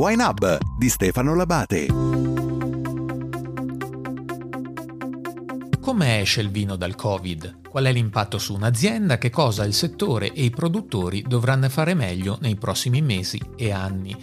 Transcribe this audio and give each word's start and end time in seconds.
Wine 0.00 0.24
Hub 0.24 0.58
di 0.78 0.88
Stefano 0.88 1.34
Labate. 1.34 1.86
Come 5.78 6.20
esce 6.20 6.40
il 6.40 6.48
vino 6.48 6.76
dal 6.76 6.94
Covid? 6.94 7.68
Qual 7.68 7.84
è 7.84 7.92
l'impatto 7.92 8.38
su 8.38 8.54
un'azienda? 8.54 9.18
Che 9.18 9.28
cosa 9.28 9.64
il 9.64 9.74
settore 9.74 10.32
e 10.32 10.44
i 10.44 10.48
produttori 10.48 11.22
dovranno 11.28 11.68
fare 11.68 11.92
meglio 11.92 12.38
nei 12.40 12.56
prossimi 12.56 13.02
mesi 13.02 13.38
e 13.56 13.72
anni? 13.72 14.16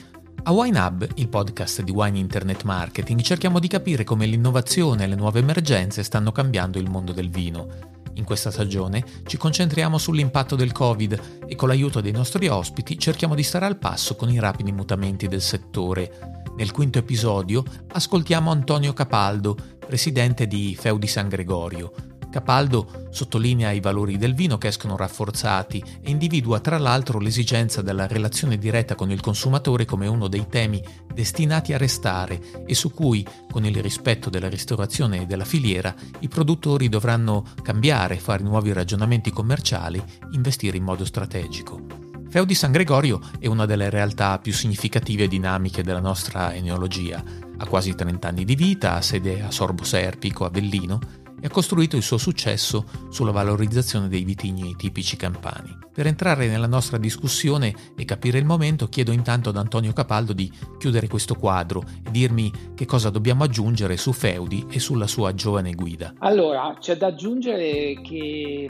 A 0.45 0.52
Wine 0.52 0.80
Hub, 0.80 1.08
il 1.13 1.27
podcast 1.27 1.84
di 1.84 1.91
Wine 1.91 2.17
Internet 2.17 2.64
Marketing, 2.64 3.22
cerchiamo 3.22 3.59
di 3.59 3.67
capire 3.67 4.03
come 4.03 4.25
l'innovazione 4.25 5.03
e 5.03 5.08
le 5.08 5.16
nuove 5.16 5.41
emergenze 5.41 6.02
stanno 6.02 6.31
cambiando 6.31 6.80
il 6.80 6.89
mondo 6.89 7.12
del 7.12 7.30
vino. 7.30 7.97
In 8.17 8.23
questa 8.23 8.49
stagione 8.52 9.03
ci 9.27 9.38
concentriamo 9.38 9.98
sull'impatto 9.98 10.55
del 10.55 10.71
Covid 10.71 11.45
e 11.48 11.55
con 11.55 11.67
l'aiuto 11.67 12.02
dei 12.02 12.12
nostri 12.12 12.48
ospiti 12.48 12.98
cerchiamo 12.98 13.35
di 13.35 13.44
stare 13.44 13.66
al 13.66 13.77
passo 13.77 14.16
con 14.16 14.30
i 14.30 14.39
rapidi 14.39 14.71
mutamenti 14.71 15.27
del 15.27 15.41
settore. 15.41 16.41
Nel 16.58 16.72
quinto 16.72 16.98
episodio 16.98 17.63
ascoltiamo 17.89 18.49
Antonio 18.49 18.94
Capaldo, 18.94 19.55
presidente 19.85 20.48
di 20.48 20.75
Feudi 20.75 21.05
San 21.05 21.30
Gregorio, 21.30 22.16
Capaldo 22.30 23.08
sottolinea 23.09 23.72
i 23.72 23.80
valori 23.80 24.17
del 24.17 24.36
vino 24.36 24.58
che 24.58 24.67
escono 24.67 24.98
rafforzati 24.98 25.84
e 26.02 26.09
individua 26.09 26.59
tra 26.59 26.77
l'altro 26.77 27.20
l'esigenza 27.20 27.81
della 27.81 28.05
relazione 28.05 28.58
diretta 28.58 28.95
con 28.95 29.12
il 29.12 29.22
consumatore 29.22 29.86
come 29.86 30.08
uno 30.08 30.27
dei 30.27 30.48
temi 30.48 30.84
destinati 31.13 31.73
a 31.73 31.77
restare 31.77 32.66
e 32.66 32.76
su 32.76 32.94
cui, 32.94 33.26
con 33.50 33.66
il 33.66 33.81
rispetto 33.81 34.30
della 34.30 34.50
ristorazione 34.50 35.22
e 35.22 35.25
della 35.25 35.45
filiera, 35.45 35.95
i 36.20 36.28
produttori 36.28 36.89
dovranno 36.89 37.45
cambiare, 37.64 38.17
fare 38.17 38.44
nuovi 38.44 38.73
ragionamenti 38.73 39.31
commerciali, 39.31 40.03
investire 40.31 40.78
in 40.78 40.83
modo 40.83 41.05
strategico. 41.05 42.08
Feo 42.30 42.44
di 42.44 42.55
San 42.55 42.72
Gregorio 42.72 43.22
è 43.39 43.48
una 43.48 43.66
delle 43.66 43.89
realtà 43.89 44.38
più 44.38 44.52
significative 44.52 45.23
e 45.23 45.28
dinamiche 45.28 45.81
della 45.81 46.02
nostra 46.02 46.53
enologia. 46.53 47.23
Ha 47.58 47.66
quasi 47.66 47.95
30 47.95 48.28
anni 48.28 48.44
di 48.45 48.55
vita, 48.55 48.95
ha 48.95 49.02
sede 49.02 49.42
a 49.42 49.50
Sorbo 49.50 49.83
Serpico, 49.83 50.45
Avellino, 50.45 51.00
e 51.39 51.47
ha 51.47 51.49
costruito 51.49 51.95
il 51.95 52.03
suo 52.03 52.17
successo 52.17 52.85
sulla 53.09 53.31
valorizzazione 53.31 54.07
dei 54.07 54.23
vitigni 54.23 54.75
tipici 54.75 55.16
campani. 55.17 55.75
Per 55.93 56.07
entrare 56.07 56.47
nella 56.47 56.67
nostra 56.67 56.97
discussione 56.97 57.73
e 57.95 58.05
capire 58.05 58.38
il 58.38 58.45
momento, 58.45 58.88
chiedo 58.88 59.11
intanto 59.11 59.49
ad 59.49 59.58
Antonio 59.58 59.93
Capaldo 59.93 60.33
di 60.33 60.52
chiudere 60.77 61.08
questo 61.08 61.35
quadro 61.35 61.83
e 62.05 62.11
dirmi 62.11 62.52
che 62.75 62.85
cosa 62.85 63.09
dobbiamo 63.09 63.43
aggiungere 63.43 63.97
su 63.97 64.11
Feudi 64.11 64.65
e 64.69 64.80
sulla 64.80 65.08
sua 65.08 65.33
giovane 65.33 65.73
guida. 65.73 66.13
Allora, 66.19 66.75
c'è 66.80 66.97
da 66.97 67.08
aggiungere 67.08 67.99
che 68.02 68.69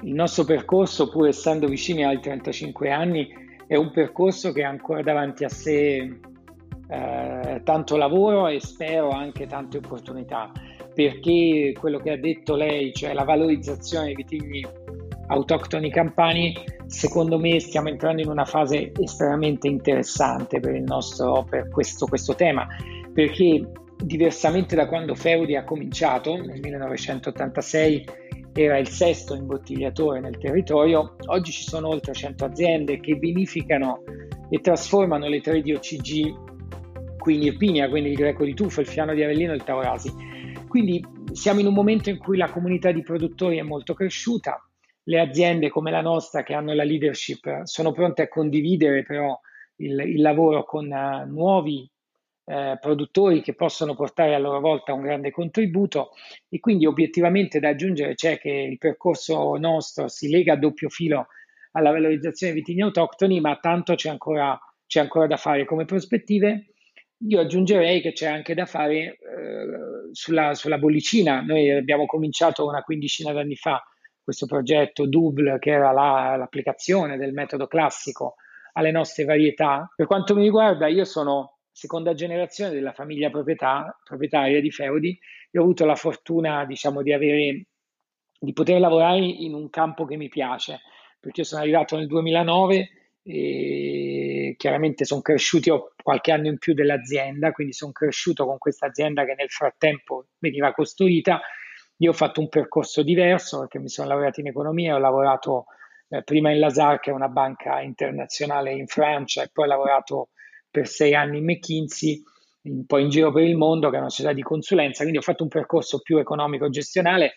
il 0.00 0.14
nostro 0.14 0.44
percorso, 0.44 1.08
pur 1.08 1.28
essendo 1.28 1.66
vicini 1.66 2.04
ai 2.04 2.20
35 2.20 2.90
anni, 2.90 3.28
è 3.66 3.76
un 3.76 3.90
percorso 3.90 4.52
che 4.52 4.64
ha 4.64 4.68
ancora 4.68 5.02
davanti 5.02 5.44
a 5.44 5.48
sé 5.48 6.20
eh, 6.88 7.60
tanto 7.64 7.96
lavoro 7.96 8.48
e 8.48 8.60
spero 8.60 9.10
anche 9.10 9.46
tante 9.46 9.76
opportunità 9.76 10.50
perché 10.98 11.74
quello 11.78 12.00
che 12.00 12.10
ha 12.10 12.16
detto 12.16 12.56
lei, 12.56 12.92
cioè 12.92 13.12
la 13.12 13.22
valorizzazione 13.22 14.06
dei 14.06 14.16
vitigni 14.16 14.66
autoctoni 15.28 15.92
campani, 15.92 16.52
secondo 16.86 17.38
me 17.38 17.60
stiamo 17.60 17.88
entrando 17.88 18.20
in 18.20 18.28
una 18.28 18.44
fase 18.44 18.90
estremamente 18.98 19.68
interessante 19.68 20.58
per, 20.58 20.80
nostro, 20.80 21.46
per 21.48 21.68
questo, 21.68 22.06
questo 22.06 22.34
tema, 22.34 22.66
perché 23.14 23.70
diversamente 24.02 24.74
da 24.74 24.88
quando 24.88 25.14
Feudi 25.14 25.54
ha 25.54 25.62
cominciato 25.62 26.34
nel 26.34 26.58
1986 26.58 28.04
era 28.52 28.76
il 28.76 28.88
sesto 28.88 29.36
imbottigliatore 29.36 30.18
nel 30.18 30.36
territorio, 30.36 31.14
oggi 31.26 31.52
ci 31.52 31.62
sono 31.62 31.90
oltre 31.90 32.12
100 32.12 32.44
aziende 32.44 32.98
che 32.98 33.14
vinificano 33.14 34.02
e 34.50 34.58
trasformano 34.58 35.28
le 35.28 35.40
tre 35.40 35.62
di 35.62 35.72
OCG, 35.74 36.46
Irpinia, 37.28 37.90
quindi 37.90 38.08
il 38.08 38.16
Greco 38.16 38.42
di 38.42 38.54
Tufo, 38.54 38.80
il 38.80 38.86
Fiano 38.86 39.12
di 39.12 39.22
Avellino 39.22 39.52
e 39.52 39.56
il 39.56 39.62
Taurasi 39.62 40.27
quindi 40.68 41.04
siamo 41.32 41.60
in 41.60 41.66
un 41.66 41.74
momento 41.74 42.10
in 42.10 42.18
cui 42.18 42.36
la 42.36 42.50
comunità 42.50 42.92
di 42.92 43.02
produttori 43.02 43.58
è 43.58 43.62
molto 43.62 43.94
cresciuta, 43.94 44.62
le 45.04 45.20
aziende 45.20 45.70
come 45.70 45.90
la 45.90 46.02
nostra 46.02 46.42
che 46.42 46.54
hanno 46.54 46.74
la 46.74 46.84
leadership 46.84 47.62
sono 47.62 47.92
pronte 47.92 48.22
a 48.22 48.28
condividere 48.28 49.02
però 49.02 49.38
il, 49.76 49.98
il 50.00 50.20
lavoro 50.20 50.64
con 50.64 50.90
uh, 50.90 51.26
nuovi 51.26 51.90
uh, 52.44 52.78
produttori 52.78 53.40
che 53.40 53.54
possono 53.54 53.94
portare 53.94 54.34
a 54.34 54.38
loro 54.38 54.60
volta 54.60 54.92
un 54.92 55.02
grande 55.02 55.30
contributo. 55.30 56.10
E 56.48 56.60
quindi 56.60 56.86
obiettivamente 56.86 57.60
da 57.60 57.70
aggiungere 57.70 58.14
c'è 58.14 58.38
che 58.38 58.50
il 58.50 58.78
percorso 58.78 59.56
nostro 59.56 60.08
si 60.08 60.28
lega 60.28 60.54
a 60.54 60.56
doppio 60.56 60.88
filo 60.88 61.28
alla 61.72 61.90
valorizzazione 61.90 62.52
dei 62.52 62.62
vitigni 62.62 62.82
autoctoni, 62.82 63.40
ma 63.40 63.56
tanto 63.56 63.94
c'è 63.94 64.08
ancora, 64.08 64.58
c'è 64.86 65.00
ancora 65.00 65.26
da 65.26 65.36
fare 65.36 65.64
come 65.64 65.84
prospettive 65.84 66.72
io 67.26 67.40
aggiungerei 67.40 68.00
che 68.00 68.12
c'è 68.12 68.26
anche 68.26 68.54
da 68.54 68.66
fare 68.66 68.96
eh, 68.96 69.18
sulla, 70.12 70.54
sulla, 70.54 70.78
bollicina. 70.78 71.40
Noi 71.40 71.70
abbiamo 71.70 72.06
cominciato 72.06 72.66
una 72.66 72.82
quindicina 72.82 73.32
d'anni 73.32 73.56
fa 73.56 73.82
questo 74.22 74.46
progetto 74.46 75.06
Double, 75.06 75.58
che 75.58 75.70
era 75.70 75.90
la, 75.90 76.36
l'applicazione 76.36 77.16
del 77.16 77.32
metodo 77.32 77.66
classico 77.66 78.34
alle 78.74 78.90
nostre 78.90 79.24
varietà. 79.24 79.90
Per 79.96 80.06
quanto 80.06 80.34
mi 80.34 80.42
riguarda, 80.42 80.86
io 80.86 81.04
sono 81.04 81.60
seconda 81.72 82.12
generazione 82.12 82.72
della 82.72 82.92
famiglia 82.92 83.30
proprietaria 83.30 84.60
di 84.60 84.70
Feudi 84.70 85.18
e 85.50 85.58
ho 85.58 85.62
avuto 85.62 85.86
la 85.86 85.94
fortuna, 85.94 86.66
diciamo, 86.66 87.02
di, 87.02 87.12
avere, 87.12 87.66
di 88.38 88.52
poter 88.52 88.78
lavorare 88.80 89.24
in 89.24 89.54
un 89.54 89.70
campo 89.70 90.04
che 90.04 90.16
mi 90.16 90.28
piace, 90.28 90.80
perché 91.18 91.42
sono 91.42 91.62
arrivato 91.62 91.96
nel 91.96 92.06
2009 92.06 92.88
e 93.22 94.27
chiaramente 94.56 95.04
sono 95.04 95.20
cresciuti, 95.20 95.70
ho 95.70 95.92
qualche 96.02 96.32
anno 96.32 96.46
in 96.46 96.58
più 96.58 96.74
dell'azienda, 96.74 97.52
quindi 97.52 97.72
sono 97.72 97.92
cresciuto 97.92 98.46
con 98.46 98.58
questa 98.58 98.86
azienda 98.86 99.24
che 99.24 99.34
nel 99.36 99.50
frattempo 99.50 100.26
veniva 100.38 100.72
costruita. 100.72 101.40
Io 101.98 102.10
ho 102.10 102.14
fatto 102.14 102.40
un 102.40 102.48
percorso 102.48 103.02
diverso 103.02 103.60
perché 103.60 103.78
mi 103.78 103.88
sono 103.88 104.08
laureato 104.08 104.40
in 104.40 104.46
economia, 104.46 104.94
ho 104.94 104.98
lavorato 104.98 105.66
eh, 106.08 106.22
prima 106.22 106.50
in 106.50 106.60
Lazar, 106.60 107.00
che 107.00 107.10
è 107.10 107.14
una 107.14 107.28
banca 107.28 107.80
internazionale 107.80 108.72
in 108.72 108.86
Francia, 108.86 109.42
e 109.42 109.50
poi 109.52 109.64
ho 109.64 109.68
lavorato 109.68 110.28
per 110.70 110.86
sei 110.86 111.14
anni 111.14 111.38
in 111.38 111.44
McKinsey, 111.44 112.22
un 112.62 112.86
po' 112.86 112.98
in 112.98 113.08
giro 113.08 113.32
per 113.32 113.42
il 113.42 113.56
mondo, 113.56 113.90
che 113.90 113.96
è 113.96 114.00
una 114.00 114.10
società 114.10 114.32
di 114.32 114.42
consulenza, 114.42 115.00
quindi 115.00 115.18
ho 115.18 115.22
fatto 115.22 115.42
un 115.42 115.48
percorso 115.48 116.00
più 116.00 116.18
economico-gestionale, 116.18 117.34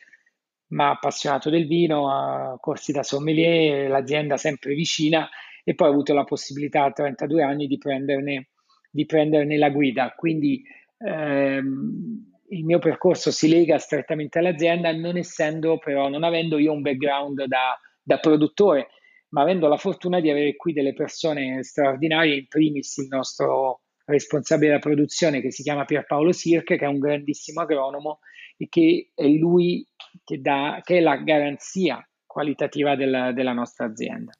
ma 0.67 0.91
appassionato 0.91 1.49
del 1.49 1.67
vino, 1.67 2.57
corsi 2.59 2.91
da 2.91 3.03
sommelier, 3.03 3.89
l'azienda 3.89 4.37
sempre 4.37 4.73
vicina 4.73 5.29
e 5.63 5.75
poi 5.75 5.87
ho 5.87 5.91
avuto 5.91 6.13
la 6.13 6.23
possibilità 6.23 6.83
a 6.83 6.91
32 6.91 7.43
anni 7.43 7.67
di 7.67 7.77
prenderne, 7.77 8.49
di 8.89 9.05
prenderne 9.05 9.57
la 9.57 9.69
guida. 9.69 10.13
Quindi 10.15 10.63
ehm, 10.97 12.31
il 12.49 12.65
mio 12.65 12.79
percorso 12.79 13.31
si 13.31 13.47
lega 13.49 13.77
strettamente 13.77 14.39
all'azienda, 14.39 14.91
non 14.91 15.17
essendo 15.17 15.77
però, 15.77 16.09
non 16.09 16.23
avendo 16.23 16.57
io 16.57 16.73
un 16.73 16.81
background 16.81 17.45
da, 17.45 17.79
da 18.01 18.19
produttore, 18.19 18.87
ma 19.29 19.41
avendo 19.41 19.67
la 19.67 19.77
fortuna 19.77 20.19
di 20.19 20.29
avere 20.29 20.55
qui 20.55 20.73
delle 20.73 20.93
persone 20.93 21.63
straordinarie, 21.63 22.35
in 22.35 22.47
primis 22.47 22.97
il 22.97 23.07
nostro 23.09 23.81
responsabile 24.05 24.69
della 24.69 24.79
produzione 24.79 25.41
che 25.41 25.51
si 25.51 25.63
chiama 25.63 25.85
Pierpaolo 25.85 26.31
Sirche, 26.31 26.77
che 26.77 26.85
è 26.85 26.89
un 26.89 26.99
grandissimo 26.99 27.61
agronomo 27.61 28.19
e 28.57 28.67
che 28.67 29.11
è 29.15 29.27
lui 29.27 29.87
che, 30.23 30.41
dà, 30.41 30.81
che 30.83 30.97
è 30.97 30.99
la 30.99 31.15
garanzia 31.17 32.05
qualitativa 32.25 32.95
della, 32.95 33.31
della 33.31 33.53
nostra 33.53 33.85
azienda. 33.85 34.31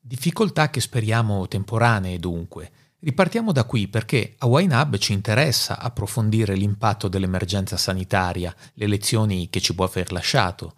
Difficoltà 0.00 0.70
che 0.70 0.80
speriamo 0.80 1.46
temporanee 1.48 2.18
dunque. 2.18 2.70
Ripartiamo 3.00 3.52
da 3.52 3.64
qui 3.64 3.86
perché 3.86 4.34
a 4.38 4.46
YNAB 4.46 4.96
ci 4.96 5.12
interessa 5.12 5.78
approfondire 5.78 6.54
l'impatto 6.54 7.08
dell'emergenza 7.08 7.76
sanitaria, 7.76 8.54
le 8.74 8.86
lezioni 8.86 9.48
che 9.50 9.60
ci 9.60 9.74
può 9.74 9.84
aver 9.84 10.10
lasciato. 10.10 10.74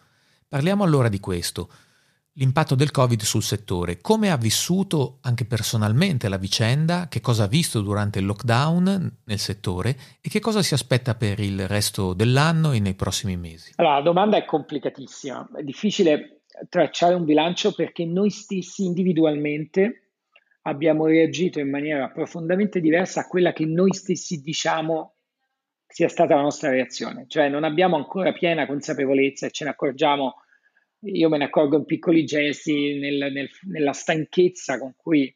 Parliamo 0.47 0.85
allora 0.85 1.09
di 1.09 1.21
questo. 1.21 1.71
L'impatto 2.35 2.75
del 2.75 2.91
Covid 2.91 3.23
sul 3.23 3.43
settore, 3.43 4.01
come 4.01 4.31
ha 4.31 4.37
vissuto 4.37 5.19
anche 5.23 5.45
personalmente 5.45 6.29
la 6.29 6.37
vicenda, 6.37 7.09
che 7.09 7.21
cosa 7.21 7.45
ha 7.45 7.49
visto 7.49 7.81
durante 7.81 8.19
il 8.19 8.27
lockdown 8.27 9.19
nel 9.25 9.39
settore 9.39 9.99
e 10.21 10.29
che 10.29 10.41
cosa 10.41 10.63
si 10.63 10.75
aspetta 10.75 11.15
per 11.15 11.41
il 11.41 11.67
resto 11.67 12.13
dell'anno 12.15 12.73
e 12.73 12.81
nei 12.81 12.95
prossimi 12.95 13.37
mesi. 13.37 13.73
Allora, 13.77 13.97
la 13.97 14.03
domanda 14.03 14.37
è 14.37 14.45
complicatissima, 14.45 15.51
è 15.57 15.63
difficile 15.63 16.40
tracciare 16.69 17.15
un 17.15 17.25
bilancio 17.25 17.73
perché 17.73 18.05
noi 18.05 18.31
stessi 18.31 18.85
individualmente 18.85 20.11
abbiamo 20.63 21.07
reagito 21.07 21.61
in 21.61 21.71
maniera 21.71 22.09
profondamente 22.11 22.81
diversa 22.81 23.21
a 23.21 23.27
quella 23.27 23.53
che 23.53 23.65
noi 23.65 23.93
stessi 23.95 24.41
diciamo 24.41 25.15
sia 25.87 26.09
stata 26.09 26.37
la 26.37 26.43
nostra 26.43 26.71
reazione, 26.71 27.25
cioè 27.27 27.49
non 27.49 27.65
abbiamo 27.65 27.97
ancora 27.97 28.33
piena 28.33 28.67
consapevolezza 28.67 29.47
e 29.47 29.51
ce 29.51 29.65
ne 29.65 29.71
accorgiamo, 29.71 30.37
io 31.01 31.29
me 31.29 31.39
ne 31.39 31.45
accorgo 31.45 31.77
in 31.77 31.85
piccoli 31.85 32.25
gesti, 32.25 32.99
nel, 33.01 33.33
nel, 33.33 33.51
nella 33.63 33.93
stanchezza 33.93 34.79
con 34.79 34.95
cui 34.97 35.35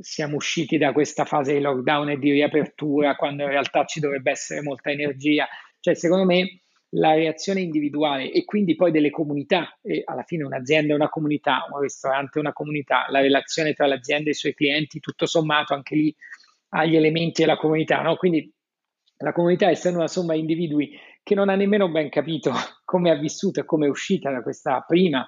siamo 0.00 0.36
usciti 0.36 0.78
da 0.78 0.92
questa 0.92 1.26
fase 1.26 1.52
di 1.52 1.60
lockdown 1.60 2.10
e 2.10 2.18
di 2.18 2.30
riapertura, 2.30 3.14
quando 3.16 3.42
in 3.42 3.50
realtà 3.50 3.84
ci 3.84 4.00
dovrebbe 4.00 4.30
essere 4.30 4.62
molta 4.62 4.90
energia. 4.90 5.46
Cioè, 5.80 5.94
secondo 5.94 6.24
me, 6.24 6.62
la 6.94 7.14
reazione 7.14 7.60
individuale 7.60 8.30
e 8.30 8.44
quindi 8.44 8.76
poi 8.76 8.90
delle 8.90 9.10
comunità, 9.10 9.78
e 9.82 10.02
alla 10.04 10.22
fine 10.22 10.44
un'azienda 10.44 10.92
è 10.92 10.96
una 10.96 11.08
comunità, 11.08 11.66
un 11.70 11.80
ristorante 11.80 12.38
è 12.38 12.42
una 12.42 12.52
comunità, 12.52 13.06
la 13.08 13.20
relazione 13.20 13.72
tra 13.72 13.86
l'azienda 13.86 14.28
e 14.28 14.32
i 14.32 14.36
suoi 14.36 14.54
clienti, 14.54 15.00
tutto 15.00 15.26
sommato 15.26 15.74
anche 15.74 15.96
lì 15.96 16.14
agli 16.70 16.96
elementi 16.96 17.42
della 17.42 17.56
comunità, 17.56 18.00
no? 18.02 18.16
Quindi 18.16 18.52
la 19.18 19.32
comunità, 19.32 19.70
essendo 19.70 19.98
una 19.98 20.08
somma 20.08 20.34
di 20.34 20.40
individui 20.40 20.98
che 21.22 21.34
non 21.34 21.48
ha 21.48 21.54
nemmeno 21.54 21.88
ben 21.90 22.10
capito 22.10 22.52
come 22.84 23.10
ha 23.10 23.16
vissuto 23.16 23.60
e 23.60 23.64
come 23.64 23.86
è 23.86 23.90
uscita 23.90 24.30
da 24.30 24.42
questa 24.42 24.80
prima 24.86 25.26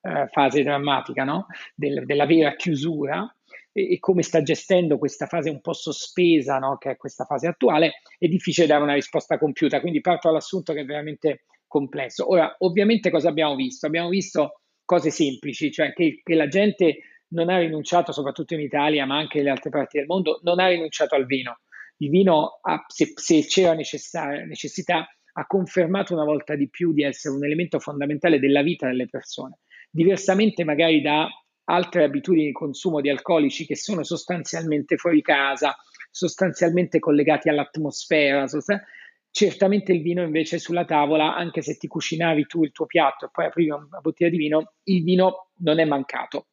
eh, 0.00 0.28
fase 0.28 0.62
drammatica 0.62 1.24
no? 1.24 1.46
Del, 1.74 2.04
della 2.06 2.26
vera 2.26 2.54
chiusura 2.54 3.34
e, 3.72 3.94
e, 3.94 3.98
come 3.98 4.22
sta 4.22 4.42
gestendo 4.42 4.98
questa 4.98 5.26
fase 5.26 5.50
un 5.50 5.60
po' 5.60 5.72
sospesa, 5.72 6.58
no? 6.58 6.76
che 6.78 6.90
è 6.92 6.96
questa 6.96 7.24
fase 7.24 7.46
attuale, 7.46 8.02
è 8.18 8.28
difficile 8.28 8.66
dare 8.66 8.82
una 8.82 8.94
risposta 8.94 9.38
compiuta. 9.38 9.80
Quindi 9.80 10.00
parto 10.00 10.28
dall'assunto 10.28 10.72
che 10.72 10.80
è 10.80 10.84
veramente 10.84 11.44
complesso. 11.66 12.30
Ora, 12.30 12.54
ovviamente 12.58 13.10
cosa 13.10 13.30
abbiamo 13.30 13.54
visto? 13.54 13.86
Abbiamo 13.86 14.10
visto 14.10 14.60
cose 14.84 15.10
semplici, 15.10 15.72
cioè 15.72 15.92
che, 15.92 16.20
che 16.22 16.34
la 16.34 16.48
gente 16.48 16.98
non 17.28 17.48
ha 17.48 17.58
rinunciato, 17.58 18.12
soprattutto 18.12 18.54
in 18.54 18.60
Italia, 18.60 19.06
ma 19.06 19.16
anche 19.16 19.38
nelle 19.38 19.50
altre 19.50 19.70
parti 19.70 19.98
del 19.98 20.06
mondo, 20.06 20.40
non 20.42 20.60
ha 20.60 20.68
rinunciato 20.68 21.14
al 21.14 21.26
vino. 21.26 21.60
Il 21.96 22.10
vino, 22.10 22.58
ha, 22.62 22.84
se, 22.88 23.12
se, 23.14 23.46
c'era 23.46 23.72
necessità, 23.74 25.08
ha 25.34 25.46
confermato 25.46 26.12
una 26.12 26.24
volta 26.24 26.54
di 26.54 26.68
più 26.68 26.92
di 26.92 27.04
essere 27.04 27.34
un 27.34 27.44
elemento 27.44 27.78
fondamentale 27.78 28.38
della 28.38 28.62
vita 28.62 28.86
delle 28.86 29.08
persone. 29.08 29.60
Diversamente 29.90 30.64
magari 30.64 31.00
da 31.00 31.26
altre 31.64 32.04
abitudini 32.04 32.46
di 32.46 32.52
consumo 32.52 33.00
di 33.00 33.08
alcolici 33.08 33.66
che 33.66 33.76
sono 33.76 34.02
sostanzialmente 34.02 34.96
fuori 34.96 35.22
casa, 35.22 35.76
sostanzialmente 36.10 36.98
collegati 36.98 37.48
all'atmosfera. 37.48 38.46
Sostanzi- 38.46 38.84
certamente 39.30 39.92
il 39.92 40.02
vino 40.02 40.22
invece 40.22 40.58
sulla 40.58 40.84
tavola, 40.84 41.34
anche 41.34 41.62
se 41.62 41.76
ti 41.76 41.88
cucinavi 41.88 42.46
tu 42.46 42.64
il 42.64 42.72
tuo 42.72 42.86
piatto 42.86 43.26
e 43.26 43.28
poi 43.32 43.46
aprivi 43.46 43.70
una 43.70 44.00
bottiglia 44.00 44.30
di 44.30 44.36
vino, 44.36 44.74
il 44.84 45.02
vino 45.02 45.50
non 45.58 45.78
è 45.78 45.84
mancato. 45.84 46.48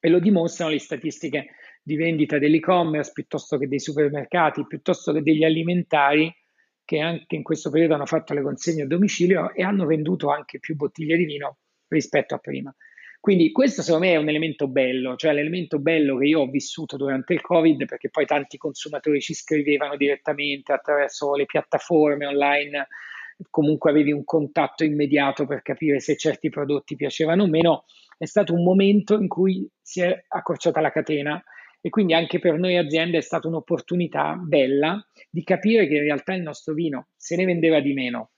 E 0.00 0.08
lo 0.08 0.18
dimostrano 0.18 0.70
le 0.70 0.78
statistiche 0.78 1.54
di 1.82 1.96
vendita 1.96 2.38
dell'e-commerce 2.38 3.12
piuttosto 3.12 3.58
che 3.58 3.68
dei 3.68 3.80
supermercati, 3.80 4.66
piuttosto 4.66 5.12
che 5.12 5.22
degli 5.22 5.44
alimentari 5.44 6.34
che 6.84 7.00
anche 7.00 7.34
in 7.34 7.42
questo 7.42 7.68
periodo 7.68 7.94
hanno 7.94 8.06
fatto 8.06 8.32
le 8.32 8.42
consegne 8.42 8.82
a 8.82 8.86
domicilio 8.86 9.52
e 9.52 9.62
hanno 9.62 9.86
venduto 9.86 10.30
anche 10.30 10.60
più 10.60 10.76
bottiglie 10.76 11.16
di 11.16 11.24
vino 11.24 11.58
rispetto 11.88 12.34
a 12.34 12.38
prima. 12.38 12.74
Quindi 13.26 13.50
questo 13.50 13.82
secondo 13.82 14.06
me 14.06 14.12
è 14.12 14.18
un 14.18 14.28
elemento 14.28 14.68
bello, 14.68 15.16
cioè 15.16 15.32
l'elemento 15.32 15.80
bello 15.80 16.16
che 16.16 16.26
io 16.26 16.42
ho 16.42 16.46
vissuto 16.46 16.96
durante 16.96 17.34
il 17.34 17.40
Covid, 17.40 17.84
perché 17.84 18.08
poi 18.08 18.24
tanti 18.24 18.56
consumatori 18.56 19.20
ci 19.20 19.34
scrivevano 19.34 19.96
direttamente 19.96 20.72
attraverso 20.72 21.34
le 21.34 21.44
piattaforme 21.44 22.24
online, 22.24 22.86
comunque 23.50 23.90
avevi 23.90 24.12
un 24.12 24.22
contatto 24.22 24.84
immediato 24.84 25.44
per 25.44 25.62
capire 25.62 25.98
se 25.98 26.16
certi 26.16 26.50
prodotti 26.50 26.94
piacevano 26.94 27.42
o 27.42 27.48
meno, 27.48 27.86
è 28.16 28.26
stato 28.26 28.54
un 28.54 28.62
momento 28.62 29.18
in 29.18 29.26
cui 29.26 29.68
si 29.82 30.02
è 30.02 30.24
accorciata 30.28 30.80
la 30.80 30.92
catena. 30.92 31.42
E 31.80 31.90
quindi 31.90 32.14
anche 32.14 32.38
per 32.38 32.56
noi 32.56 32.76
aziende 32.76 33.18
è 33.18 33.22
stata 33.22 33.48
un'opportunità 33.48 34.36
bella 34.36 35.04
di 35.28 35.42
capire 35.42 35.88
che 35.88 35.96
in 35.96 36.02
realtà 36.02 36.32
il 36.32 36.42
nostro 36.42 36.74
vino 36.74 37.08
se 37.16 37.34
ne 37.34 37.44
vendeva 37.44 37.80
di 37.80 37.92
meno, 37.92 38.30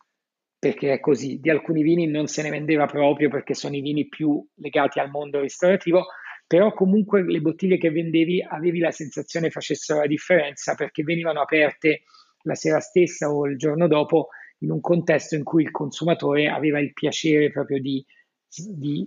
perché 0.58 0.92
è 0.92 1.00
così, 1.00 1.38
di 1.40 1.50
alcuni 1.50 1.82
vini 1.82 2.06
non 2.06 2.26
se 2.26 2.42
ne 2.42 2.50
vendeva 2.50 2.86
proprio 2.86 3.28
perché 3.28 3.54
sono 3.54 3.76
i 3.76 3.80
vini 3.80 4.08
più 4.08 4.44
legati 4.56 4.98
al 4.98 5.10
mondo 5.10 5.40
restaurativo, 5.40 6.06
però 6.46 6.72
comunque 6.72 7.22
le 7.22 7.40
bottiglie 7.40 7.78
che 7.78 7.90
vendevi 7.90 8.42
avevi 8.42 8.78
la 8.78 8.90
sensazione 8.90 9.50
facessero 9.50 10.00
la 10.00 10.06
differenza 10.06 10.74
perché 10.74 11.02
venivano 11.02 11.40
aperte 11.40 12.02
la 12.42 12.54
sera 12.54 12.80
stessa 12.80 13.30
o 13.30 13.46
il 13.46 13.56
giorno 13.56 13.86
dopo 13.86 14.28
in 14.60 14.70
un 14.70 14.80
contesto 14.80 15.36
in 15.36 15.44
cui 15.44 15.62
il 15.62 15.70
consumatore 15.70 16.48
aveva 16.48 16.80
il 16.80 16.92
piacere 16.92 17.50
proprio 17.50 17.80
di, 17.80 18.04
di 18.48 19.06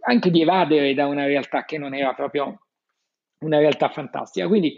anche 0.00 0.30
di 0.30 0.42
evadere 0.42 0.94
da 0.94 1.06
una 1.06 1.26
realtà 1.26 1.64
che 1.64 1.78
non 1.78 1.94
era 1.94 2.12
proprio 2.14 2.66
una 3.40 3.58
realtà 3.58 3.88
fantastica. 3.88 4.46
Quindi 4.46 4.76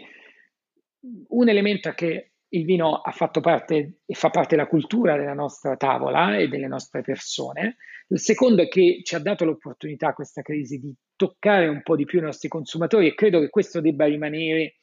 un 1.27 1.49
elemento 1.49 1.91
che 1.91 2.28
il 2.49 2.65
vino 2.65 2.95
ha 2.95 3.11
fatto 3.11 3.41
parte 3.41 3.99
e 4.05 4.13
fa 4.13 4.29
parte 4.29 4.55
della 4.55 4.67
cultura 4.67 5.17
della 5.17 5.33
nostra 5.33 5.75
tavola 5.75 6.37
e 6.37 6.47
delle 6.47 6.67
nostre 6.67 7.01
persone. 7.01 7.77
Il 8.07 8.19
secondo 8.19 8.63
è 8.63 8.67
che 8.67 9.01
ci 9.03 9.15
ha 9.15 9.19
dato 9.19 9.45
l'opportunità 9.45 10.13
questa 10.13 10.41
crisi 10.41 10.79
di 10.79 10.93
toccare 11.15 11.67
un 11.67 11.81
po' 11.83 11.95
di 11.95 12.05
più 12.05 12.19
i 12.19 12.23
nostri 12.23 12.47
consumatori 12.47 13.07
e 13.07 13.13
credo 13.13 13.39
che 13.39 13.49
questo 13.49 13.81
debba 13.81 14.05
rimanere 14.05 14.77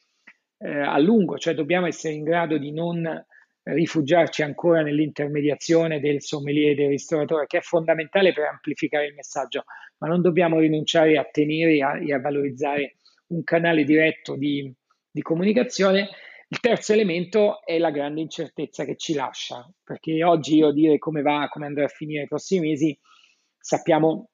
eh, 0.58 0.68
a 0.68 0.98
lungo, 0.98 1.38
cioè 1.38 1.54
dobbiamo 1.54 1.86
essere 1.86 2.14
in 2.14 2.22
grado 2.22 2.56
di 2.56 2.72
non 2.72 3.24
rifugiarci 3.62 4.42
ancora 4.42 4.82
nell'intermediazione 4.82 5.98
del 5.98 6.22
sommelier 6.22 6.70
e 6.70 6.74
del 6.76 6.88
ristoratore, 6.88 7.46
che 7.46 7.58
è 7.58 7.62
fondamentale 7.62 8.32
per 8.32 8.44
amplificare 8.44 9.06
il 9.06 9.14
messaggio, 9.14 9.64
ma 9.98 10.06
non 10.06 10.22
dobbiamo 10.22 10.60
rinunciare 10.60 11.18
a 11.18 11.28
tenere 11.28 11.82
a, 11.82 11.98
e 11.98 12.14
a 12.14 12.20
valorizzare 12.20 12.94
un 13.28 13.42
canale 13.42 13.82
diretto 13.82 14.36
di, 14.36 14.72
di 15.10 15.22
comunicazione 15.22 16.10
il 16.48 16.60
terzo 16.60 16.92
elemento 16.92 17.64
è 17.64 17.78
la 17.78 17.90
grande 17.90 18.20
incertezza 18.20 18.84
che 18.84 18.96
ci 18.96 19.14
lascia, 19.14 19.68
perché 19.82 20.22
oggi 20.22 20.56
io 20.56 20.70
dire 20.70 20.98
come 20.98 21.22
va, 21.22 21.48
come 21.50 21.66
andrà 21.66 21.86
a 21.86 21.88
finire 21.88 22.22
i 22.22 22.28
prossimi 22.28 22.68
mesi, 22.68 22.96
sappiamo 23.58 24.30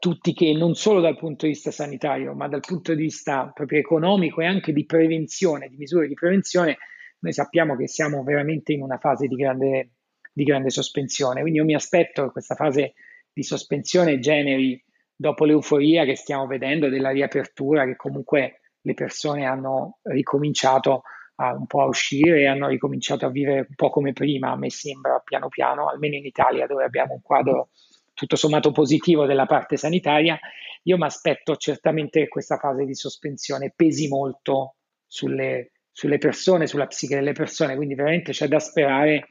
tutti 0.00 0.32
che 0.34 0.52
non 0.52 0.74
solo 0.74 1.00
dal 1.00 1.16
punto 1.16 1.46
di 1.46 1.52
vista 1.52 1.70
sanitario, 1.70 2.34
ma 2.34 2.48
dal 2.48 2.60
punto 2.60 2.92
di 2.92 3.02
vista 3.02 3.50
proprio 3.54 3.78
economico 3.78 4.40
e 4.40 4.46
anche 4.46 4.72
di 4.72 4.84
prevenzione, 4.84 5.68
di 5.68 5.76
misure 5.76 6.08
di 6.08 6.14
prevenzione, 6.14 6.78
noi 7.20 7.32
sappiamo 7.32 7.76
che 7.76 7.86
siamo 7.86 8.22
veramente 8.24 8.72
in 8.72 8.82
una 8.82 8.98
fase 8.98 9.28
di 9.28 9.36
grande, 9.36 9.92
di 10.32 10.42
grande 10.42 10.70
sospensione. 10.70 11.40
Quindi 11.40 11.58
io 11.60 11.64
mi 11.64 11.74
aspetto 11.74 12.24
che 12.24 12.32
questa 12.32 12.54
fase 12.56 12.94
di 13.32 13.42
sospensione 13.44 14.18
generi, 14.18 14.82
dopo 15.14 15.44
l'euforia 15.44 16.04
che 16.04 16.16
stiamo 16.16 16.46
vedendo 16.46 16.88
della 16.88 17.10
riapertura, 17.10 17.84
che 17.84 17.96
comunque 17.96 18.60
le 18.80 18.94
persone 18.94 19.44
hanno 19.44 19.98
ricominciato 20.02 21.02
a, 21.40 21.54
un 21.54 21.66
po' 21.66 21.82
a 21.82 21.86
uscire 21.86 22.40
e 22.40 22.46
hanno 22.46 22.68
ricominciato 22.68 23.26
a 23.26 23.30
vivere 23.30 23.66
un 23.68 23.74
po' 23.74 23.90
come 23.90 24.12
prima, 24.12 24.50
a 24.50 24.56
me 24.56 24.70
sembra, 24.70 25.20
piano 25.24 25.48
piano, 25.48 25.88
almeno 25.88 26.16
in 26.16 26.24
Italia 26.24 26.66
dove 26.66 26.84
abbiamo 26.84 27.14
un 27.14 27.22
quadro 27.22 27.68
tutto 28.12 28.36
sommato 28.36 28.72
positivo 28.72 29.26
della 29.26 29.46
parte 29.46 29.76
sanitaria. 29.76 30.38
Io 30.84 30.96
mi 30.96 31.04
aspetto 31.04 31.56
certamente 31.56 32.20
che 32.20 32.28
questa 32.28 32.56
fase 32.56 32.84
di 32.84 32.94
sospensione 32.94 33.72
pesi 33.74 34.08
molto 34.08 34.74
sulle, 35.06 35.70
sulle 35.92 36.18
persone, 36.18 36.66
sulla 36.66 36.86
psiche 36.86 37.14
delle 37.14 37.32
persone, 37.32 37.76
quindi 37.76 37.94
veramente 37.94 38.32
c'è 38.32 38.48
da 38.48 38.58
sperare 38.58 39.28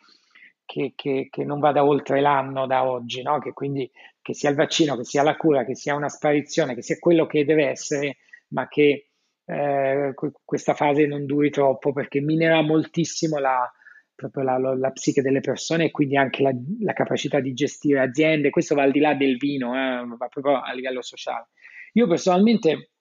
che, 0.66 0.94
che, 0.96 1.28
che, 1.30 1.44
non 1.44 1.60
vada 1.60 1.84
oltre 1.84 2.22
l'anno 2.22 2.66
da 2.68 2.88
oggi, 2.88 3.22
no? 3.22 3.40
che 3.40 3.52
quindi 3.52 3.90
che 4.22 4.34
sia 4.34 4.50
il 4.50 4.56
vaccino, 4.56 4.96
che 4.96 5.04
sia 5.04 5.24
la 5.24 5.36
cura, 5.36 5.66
che 5.66 5.76
sia 5.76 5.96
una 5.96 6.10
sparizione, 6.10 6.74
che 6.74 6.82
sia 6.82 6.98
quello 7.00 7.26
che 7.26 7.44
deve 7.44 7.68
essere, 7.68 8.18
ma 8.50 8.68
che 8.70 9.07
eh, 9.50 10.14
questa 10.44 10.74
fase 10.74 11.06
non 11.06 11.26
duri 11.26 11.50
troppo 11.50 11.94
perché 11.94 12.20
minerà 12.20 12.62
moltissimo 12.62 13.38
la, 13.40 13.72
proprio 14.14 14.44
la, 14.44 14.58
la, 14.58 14.92
psiche 14.92 15.22
delle 15.22 15.40
persone 15.40 15.86
e 15.86 15.92
quindi 15.92 16.18
anche 16.18 16.44
la, 16.44 16.52
la, 16.82 16.92
capacità 16.92 17.40
di 17.40 17.54
gestire 17.54 18.02
aziende. 18.02 18.50
Questo 18.50 18.76
va 18.76 18.84
al 18.84 18.92
di 18.92 19.00
là 19.00 19.14
del 19.14 19.38
vino, 19.38 19.74
eh, 19.74 20.06
va 20.06 20.28
proprio 20.28 20.60
a 20.60 20.74
livello 20.74 21.02
sociale. 21.02 21.48
Io 21.94 22.08
personalmente, 22.08 22.92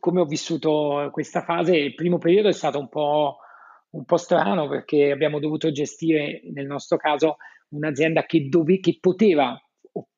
come 0.00 0.20
ho 0.20 0.24
vissuto 0.24 1.10
questa 1.12 1.42
fase, 1.42 1.76
il 1.76 1.94
primo 1.94 2.16
periodo 2.16 2.48
è 2.48 2.52
stato 2.52 2.78
un 2.78 2.88
po', 2.88 3.36
un 3.90 4.04
po 4.06 4.16
strano 4.16 4.68
perché 4.68 5.10
abbiamo 5.10 5.38
dovuto 5.38 5.70
gestire, 5.70 6.40
nel 6.50 6.66
nostro 6.66 6.96
caso, 6.96 7.36
un'azienda 7.70 8.24
che, 8.24 8.48
dove, 8.48 8.80
che 8.80 8.96
poteva, 8.98 9.60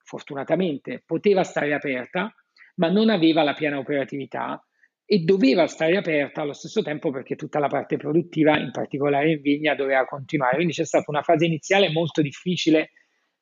fortunatamente, 0.04 1.02
poteva 1.04 1.42
stare 1.42 1.74
aperta, 1.74 2.32
ma 2.76 2.88
non 2.88 3.10
aveva 3.10 3.42
la 3.42 3.54
piena 3.54 3.78
operatività 3.78 4.64
e 5.12 5.18
doveva 5.24 5.66
stare 5.66 5.96
aperta 5.96 6.42
allo 6.42 6.52
stesso 6.52 6.82
tempo 6.82 7.10
perché 7.10 7.34
tutta 7.34 7.58
la 7.58 7.66
parte 7.66 7.96
produttiva, 7.96 8.56
in 8.56 8.70
particolare 8.70 9.32
in 9.32 9.40
vigna, 9.40 9.74
doveva 9.74 10.04
continuare. 10.04 10.54
Quindi 10.54 10.72
c'è 10.72 10.84
stata 10.84 11.06
una 11.08 11.22
fase 11.22 11.46
iniziale 11.46 11.90
molto 11.90 12.22
difficile 12.22 12.92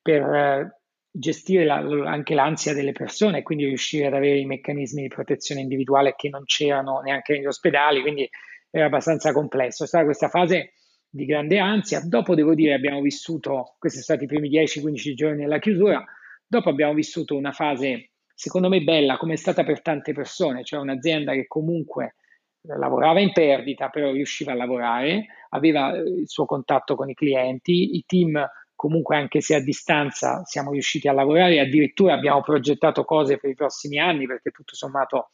per 0.01 0.23
eh, 0.23 0.79
gestire 1.11 1.65
la, 1.65 1.75
anche 2.09 2.33
l'ansia 2.33 2.73
delle 2.73 2.91
persone 2.91 3.37
e 3.37 3.41
quindi 3.43 3.65
riuscire 3.65 4.07
ad 4.07 4.15
avere 4.15 4.39
i 4.39 4.45
meccanismi 4.45 5.03
di 5.03 5.09
protezione 5.09 5.61
individuale 5.61 6.15
che 6.17 6.29
non 6.29 6.43
c'erano 6.43 7.01
neanche 7.01 7.33
negli 7.33 7.45
ospedali, 7.45 8.01
quindi 8.01 8.27
era 8.71 8.87
abbastanza 8.87 9.31
complesso. 9.31 9.83
È 9.83 9.87
stata 9.87 10.05
questa 10.05 10.29
fase 10.29 10.73
di 11.07 11.25
grande 11.25 11.59
ansia. 11.59 12.01
Dopo, 12.03 12.33
devo 12.33 12.55
dire, 12.55 12.73
abbiamo 12.73 12.99
vissuto, 12.99 13.75
questi 13.77 14.01
sono 14.01 14.17
stati 14.17 14.23
i 14.23 14.39
primi 14.39 14.49
10-15 14.49 15.13
giorni 15.13 15.41
della 15.41 15.59
chiusura, 15.59 16.03
dopo 16.47 16.69
abbiamo 16.69 16.95
vissuto 16.95 17.35
una 17.35 17.51
fase 17.51 18.13
secondo 18.39 18.69
me 18.69 18.79
bella 18.79 19.17
come 19.17 19.33
è 19.33 19.35
stata 19.35 19.65
per 19.65 19.81
tante 19.81 20.13
persone, 20.13 20.63
cioè 20.63 20.79
un'azienda 20.79 21.33
che 21.33 21.45
comunque 21.45 22.15
lavorava 22.61 23.19
in 23.19 23.33
perdita, 23.33 23.89
però 23.89 24.13
riusciva 24.13 24.53
a 24.53 24.55
lavorare, 24.55 25.25
aveva 25.49 25.93
eh, 25.93 25.99
il 26.21 26.29
suo 26.29 26.45
contatto 26.45 26.95
con 26.95 27.09
i 27.09 27.13
clienti, 27.13 27.97
i 27.97 28.03
team 28.07 28.41
comunque 28.75 29.17
anche 29.17 29.41
se 29.41 29.55
a 29.55 29.61
distanza 29.61 30.41
siamo 30.45 30.71
riusciti 30.71 31.09
a 31.09 31.11
lavorare, 31.11 31.59
addirittura 31.59 32.13
abbiamo 32.13 32.39
progettato 32.41 33.03
cose 33.03 33.37
per 33.37 33.49
i 33.49 33.55
prossimi 33.55 33.99
anni 33.99 34.25
perché 34.25 34.51
tutto 34.51 34.73
sommato 34.73 35.31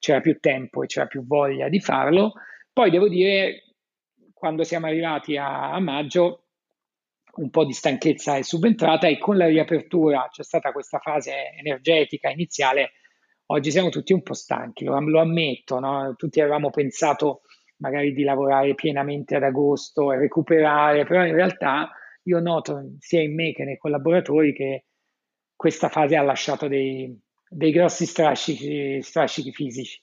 c'era 0.00 0.20
più 0.20 0.40
tempo 0.40 0.82
e 0.82 0.86
c'era 0.86 1.06
più 1.06 1.24
voglia 1.24 1.68
di 1.68 1.78
farlo. 1.78 2.32
Poi 2.72 2.90
devo 2.90 3.08
dire, 3.08 3.74
quando 4.32 4.64
siamo 4.64 4.86
arrivati 4.86 5.36
a, 5.36 5.70
a 5.70 5.78
maggio, 5.78 6.47
un 7.36 7.50
po' 7.50 7.64
di 7.64 7.72
stanchezza 7.72 8.36
è 8.36 8.42
subentrata 8.42 9.06
e 9.06 9.18
con 9.18 9.36
la 9.36 9.46
riapertura 9.46 10.28
c'è 10.30 10.42
stata 10.42 10.72
questa 10.72 10.98
fase 10.98 11.32
energetica 11.58 12.30
iniziale. 12.30 12.92
Oggi 13.46 13.70
siamo 13.70 13.88
tutti 13.88 14.12
un 14.12 14.22
po' 14.22 14.34
stanchi, 14.34 14.84
lo, 14.84 14.98
lo 15.00 15.20
ammetto, 15.20 15.78
no? 15.78 16.14
tutti 16.16 16.40
avevamo 16.40 16.70
pensato 16.70 17.42
magari 17.78 18.12
di 18.12 18.22
lavorare 18.22 18.74
pienamente 18.74 19.36
ad 19.36 19.42
agosto 19.42 20.12
e 20.12 20.18
recuperare, 20.18 21.04
però 21.04 21.24
in 21.24 21.34
realtà 21.34 21.90
io 22.24 22.40
noto 22.40 22.92
sia 22.98 23.22
in 23.22 23.34
me 23.34 23.52
che 23.52 23.64
nei 23.64 23.78
collaboratori 23.78 24.52
che 24.52 24.84
questa 25.54 25.88
fase 25.88 26.16
ha 26.16 26.22
lasciato 26.22 26.68
dei, 26.68 27.18
dei 27.48 27.72
grossi 27.72 28.06
strascichi, 28.06 29.00
strascichi 29.02 29.52
fisici. 29.52 30.00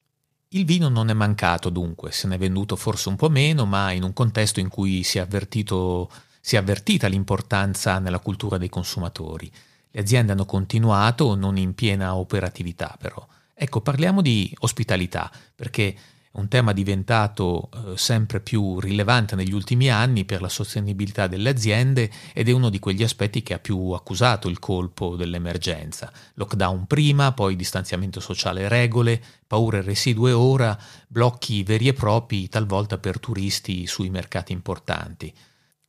Il 0.50 0.66
vino 0.66 0.90
non 0.90 1.10
è 1.10 1.14
mancato 1.14 1.70
dunque, 1.70 2.12
se 2.12 2.28
ne 2.28 2.36
è 2.36 2.38
venduto 2.38 2.76
forse 2.76 3.10
un 3.10 3.16
po' 3.16 3.30
meno, 3.30 3.66
ma 3.66 3.92
in 3.92 4.04
un 4.04 4.14
contesto 4.14 4.60
in 4.60 4.70
cui 4.70 5.04
si 5.04 5.18
è, 5.18 5.22
avvertito, 5.22 6.10
si 6.46 6.58
è 6.58 6.60
avvertita 6.60 7.08
l'importanza 7.08 7.98
nella 7.98 8.20
cultura 8.20 8.60
dei 8.60 8.70
consumatori. 8.70 9.52
Le 9.90 10.00
aziende 10.00 10.34
hanno 10.34 10.46
continuato, 10.46 11.34
non 11.34 11.58
in 11.58 11.74
piena 11.74 12.16
operatività 12.16 12.96
però. 13.00 13.26
Ecco, 13.56 13.82
parliamo 13.82 14.22
di 14.22 14.56
ospitalità, 14.60 15.32
perché 15.56 15.96
un 16.34 16.48
tema 16.48 16.72
diventato 16.72 17.72
eh, 17.74 17.98
sempre 17.98 18.42
più 18.42 18.80
rilevante 18.80 19.36
negli 19.36 19.54
ultimi 19.54 19.90
anni 19.90 20.24
per 20.24 20.42
la 20.42 20.48
sostenibilità 20.48 21.26
delle 21.26 21.50
aziende 21.50 22.12
ed 22.32 22.48
è 22.48 22.52
uno 22.52 22.70
di 22.70 22.78
quegli 22.78 23.02
aspetti 23.02 23.42
che 23.42 23.56
ha 23.56 23.60
più 23.60 23.90
accusato 23.94 24.48
il 24.48 24.60
colpo 24.60 25.16
dell'emergenza. 25.16 26.14
Lockdown 26.36 26.86
prima, 26.86 27.32
poi 27.32 27.56
distanziamento 27.56 28.20
sociale 28.20 28.68
regole, 28.68 29.20
paure 29.48 29.82
residue 29.82 30.32
ora, 30.32 30.78
blocchi 31.08 31.64
veri 31.64 31.88
e 31.88 31.94
propri 31.94 32.48
talvolta 32.50 33.00
per 33.00 33.20
turisti 33.20 33.88
sui 33.88 34.12
mercati 34.12 34.52
importanti. 34.52 35.34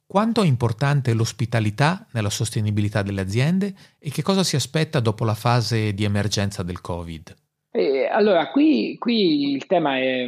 Quanto 0.08 0.42
è 0.42 0.46
importante 0.46 1.12
l'ospitalità 1.14 2.06
nella 2.12 2.30
sostenibilità 2.30 3.02
delle 3.02 3.22
aziende 3.22 3.74
e 3.98 4.10
che 4.10 4.22
cosa 4.22 4.44
si 4.44 4.54
aspetta 4.54 5.00
dopo 5.00 5.24
la 5.24 5.34
fase 5.34 5.94
di 5.94 6.04
emergenza 6.04 6.62
del 6.62 6.80
Covid? 6.80 7.34
Eh, 7.72 8.06
allora, 8.06 8.48
qui, 8.50 8.96
qui, 8.98 9.52
il 9.52 9.66
tema 9.66 9.98
è, 9.98 10.24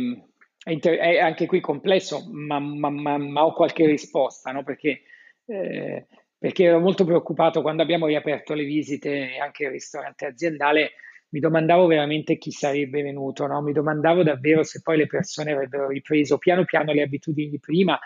è, 0.65 0.71
inter- 0.73 0.99
è, 0.99 1.21
anche 1.21 1.47
qui 1.47 1.61
complesso, 1.61 2.29
ma, 2.29 2.59
ma, 2.59 2.91
ma, 2.91 3.19
ma 3.19 3.45
ho 3.45 3.53
qualche 3.53 3.87
risposta, 3.87 4.51
no? 4.51 4.65
perché, 4.65 5.03
eh, 5.47 6.07
perché, 6.37 6.65
ero 6.65 6.81
molto 6.81 7.05
preoccupato 7.05 7.63
quando 7.63 7.81
abbiamo 7.81 8.07
riaperto 8.07 8.55
le 8.55 8.65
visite 8.65 9.39
anche 9.41 9.65
il 9.65 9.71
ristorante 9.71 10.27
aziendale. 10.27 10.91
Mi 11.31 11.41
domandavo 11.41 11.87
veramente 11.87 12.37
chi 12.37 12.51
sarebbe 12.51 13.03
venuto, 13.03 13.47
no? 13.47 13.63
mi 13.63 13.73
domandavo 13.73 14.25
davvero 14.25 14.65
se 14.65 14.81
poi 14.83 14.97
le 14.97 15.07
persone 15.07 15.53
avrebbero 15.53 15.87
ripreso 15.89 16.37
piano 16.39 16.65
piano 16.65 16.93
le 16.93 17.03
abitudini 17.03 17.51
di 17.51 17.61
prima, 17.61 17.99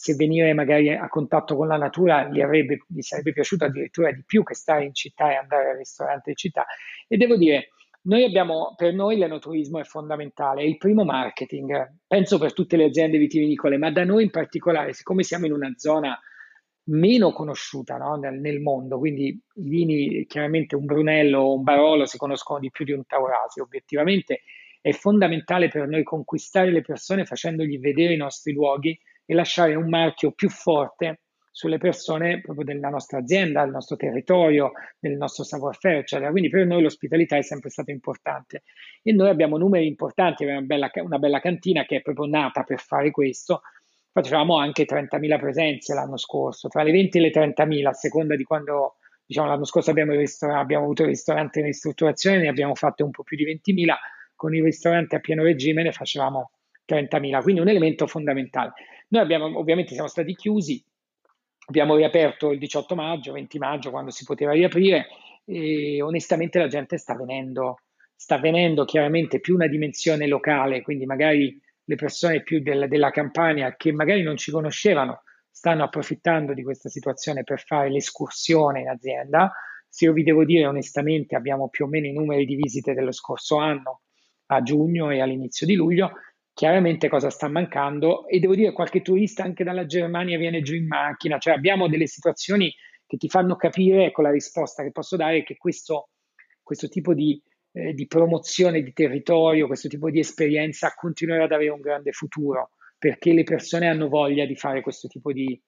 se 0.00 0.14
venire 0.14 0.54
magari 0.54 0.88
a 0.88 1.08
contatto 1.08 1.54
con 1.54 1.66
la 1.66 1.76
natura 1.76 2.24
gli, 2.24 2.40
avrebbe, 2.40 2.78
gli 2.88 3.02
sarebbe 3.02 3.34
piaciuto 3.34 3.66
addirittura 3.66 4.10
di 4.10 4.22
più 4.24 4.42
che 4.42 4.54
stare 4.54 4.86
in 4.86 4.94
città 4.94 5.30
e 5.30 5.34
andare 5.34 5.72
al 5.72 5.76
ristorante 5.76 6.30
in 6.30 6.36
città. 6.36 6.64
E 7.06 7.18
devo 7.18 7.36
dire, 7.36 7.68
noi 8.04 8.24
abbiamo, 8.24 8.72
per 8.78 8.94
noi 8.94 9.18
l'enoturismo 9.18 9.78
è 9.78 9.84
fondamentale, 9.84 10.62
è 10.62 10.64
il 10.64 10.78
primo 10.78 11.04
marketing, 11.04 11.96
penso 12.06 12.38
per 12.38 12.54
tutte 12.54 12.78
le 12.78 12.84
aziende 12.84 13.18
vitivinicole, 13.18 13.76
ma 13.76 13.90
da 13.90 14.02
noi 14.04 14.22
in 14.22 14.30
particolare, 14.30 14.94
siccome 14.94 15.22
siamo 15.22 15.44
in 15.44 15.52
una 15.52 15.70
zona 15.76 16.18
meno 16.84 17.30
conosciuta 17.32 17.98
no? 17.98 18.14
nel, 18.14 18.40
nel, 18.40 18.60
mondo, 18.60 18.96
quindi 18.96 19.26
i 19.26 19.68
vini, 19.68 20.24
chiaramente 20.24 20.76
un 20.76 20.86
Brunello 20.86 21.40
o 21.40 21.54
un 21.56 21.62
Barolo 21.62 22.06
si 22.06 22.16
conoscono 22.16 22.58
di 22.58 22.70
più 22.70 22.86
di 22.86 22.92
un 22.92 23.04
Taurasi, 23.04 23.60
obiettivamente 23.60 24.44
è 24.80 24.92
fondamentale 24.92 25.68
per 25.68 25.86
noi 25.86 26.04
conquistare 26.04 26.70
le 26.70 26.80
persone 26.80 27.26
facendogli 27.26 27.78
vedere 27.78 28.14
i 28.14 28.16
nostri 28.16 28.54
luoghi 28.54 28.98
e 29.30 29.34
lasciare 29.34 29.76
un 29.76 29.88
marchio 29.88 30.32
più 30.32 30.48
forte 30.50 31.20
sulle 31.52 31.78
persone 31.78 32.40
proprio 32.40 32.64
della 32.64 32.88
nostra 32.88 33.18
azienda, 33.18 33.62
del 33.62 33.70
nostro 33.70 33.94
territorio, 33.94 34.72
del 34.98 35.16
nostro 35.16 35.44
savoir-faire, 35.44 35.98
eccetera. 35.98 36.32
Quindi 36.32 36.48
per 36.48 36.66
noi 36.66 36.82
l'ospitalità 36.82 37.36
è 37.36 37.42
sempre 37.42 37.70
stata 37.70 37.92
importante 37.92 38.64
e 39.04 39.12
noi 39.12 39.28
abbiamo 39.28 39.56
numeri 39.56 39.86
importanti, 39.86 40.42
abbiamo 40.42 40.58
una 40.58 40.66
bella, 40.66 40.90
una 41.04 41.18
bella 41.18 41.38
cantina 41.38 41.84
che 41.84 41.98
è 41.98 42.02
proprio 42.02 42.26
nata 42.26 42.64
per 42.64 42.80
fare 42.80 43.12
questo. 43.12 43.60
Facevamo 44.10 44.58
anche 44.58 44.84
30.000 44.84 45.38
presenze 45.38 45.94
l'anno 45.94 46.16
scorso, 46.16 46.66
tra 46.66 46.82
le 46.82 46.90
20 46.90 47.18
e 47.18 47.20
le 47.20 47.30
30.000, 47.30 47.86
a 47.86 47.92
seconda 47.92 48.34
di 48.34 48.42
quando, 48.42 48.96
diciamo, 49.24 49.46
l'anno 49.46 49.64
scorso 49.64 49.90
abbiamo, 49.90 50.12
abbiamo 50.56 50.84
avuto 50.84 51.02
il 51.02 51.08
ristorante 51.08 51.60
in 51.60 51.66
ristrutturazione, 51.66 52.38
ne 52.38 52.48
abbiamo 52.48 52.74
fatte 52.74 53.04
un 53.04 53.12
po' 53.12 53.22
più 53.22 53.36
di 53.36 53.44
20.000, 53.44 53.94
con 54.34 54.56
il 54.56 54.64
ristorante 54.64 55.14
a 55.14 55.20
pieno 55.20 55.44
regime 55.44 55.84
ne 55.84 55.92
facevamo 55.92 56.50
30.000, 56.90 57.42
quindi 57.42 57.60
un 57.60 57.68
elemento 57.68 58.06
fondamentale. 58.06 58.72
Noi 59.08 59.22
abbiamo, 59.22 59.58
ovviamente 59.58 59.92
siamo 59.92 60.08
stati 60.08 60.34
chiusi, 60.34 60.82
Abbiamo 61.70 61.94
riaperto 61.94 62.50
il 62.50 62.58
18 62.58 62.96
maggio, 62.96 63.30
20 63.30 63.58
maggio, 63.58 63.90
quando 63.90 64.10
si 64.10 64.24
poteva 64.24 64.50
riaprire 64.50 65.06
e 65.44 66.02
onestamente 66.02 66.58
la 66.58 66.66
gente 66.66 66.98
sta 66.98 67.14
venendo, 67.14 67.82
sta 68.16 68.38
venendo 68.38 68.84
chiaramente 68.84 69.38
più 69.38 69.54
una 69.54 69.68
dimensione 69.68 70.26
locale, 70.26 70.82
quindi 70.82 71.06
magari 71.06 71.56
le 71.84 71.94
persone 71.94 72.42
più 72.42 72.60
del, 72.60 72.88
della 72.88 73.10
campagna 73.10 73.76
che 73.76 73.92
magari 73.92 74.22
non 74.22 74.36
ci 74.36 74.50
conoscevano 74.50 75.22
stanno 75.48 75.84
approfittando 75.84 76.54
di 76.54 76.64
questa 76.64 76.88
situazione 76.88 77.44
per 77.44 77.62
fare 77.64 77.88
l'escursione 77.88 78.80
in 78.80 78.88
azienda. 78.88 79.52
Se 79.88 80.06
io 80.06 80.12
vi 80.12 80.24
devo 80.24 80.44
dire 80.44 80.66
onestamente 80.66 81.36
abbiamo 81.36 81.68
più 81.68 81.84
o 81.84 81.88
meno 81.88 82.06
i 82.06 82.12
numeri 82.12 82.46
di 82.46 82.56
visite 82.56 82.94
dello 82.94 83.12
scorso 83.12 83.58
anno 83.58 84.00
a 84.46 84.60
giugno 84.62 85.10
e 85.10 85.20
all'inizio 85.20 85.68
di 85.68 85.76
luglio, 85.76 86.14
chiaramente 86.60 87.08
cosa 87.08 87.30
sta 87.30 87.48
mancando 87.48 88.28
e 88.28 88.38
devo 88.38 88.54
dire 88.54 88.72
qualche 88.72 89.00
turista 89.00 89.42
anche 89.42 89.64
dalla 89.64 89.86
Germania 89.86 90.36
viene 90.36 90.60
giù 90.60 90.74
in 90.74 90.86
macchina, 90.86 91.38
cioè 91.38 91.54
abbiamo 91.54 91.88
delle 91.88 92.06
situazioni 92.06 92.70
che 93.06 93.16
ti 93.16 93.30
fanno 93.30 93.56
capire, 93.56 94.04
ecco 94.04 94.20
la 94.20 94.30
risposta 94.30 94.82
che 94.82 94.90
posso 94.90 95.16
dare, 95.16 95.42
che 95.42 95.56
questo, 95.56 96.10
questo 96.62 96.88
tipo 96.88 97.14
di, 97.14 97.42
eh, 97.72 97.94
di 97.94 98.06
promozione 98.06 98.82
di 98.82 98.92
territorio, 98.92 99.66
questo 99.68 99.88
tipo 99.88 100.10
di 100.10 100.18
esperienza 100.18 100.92
continuerà 100.94 101.44
ad 101.44 101.52
avere 101.52 101.70
un 101.70 101.80
grande 101.80 102.12
futuro, 102.12 102.72
perché 102.98 103.32
le 103.32 103.44
persone 103.44 103.88
hanno 103.88 104.08
voglia 104.08 104.44
di 104.44 104.54
fare 104.54 104.82
questo 104.82 105.08
tipo 105.08 105.32
di, 105.32 105.58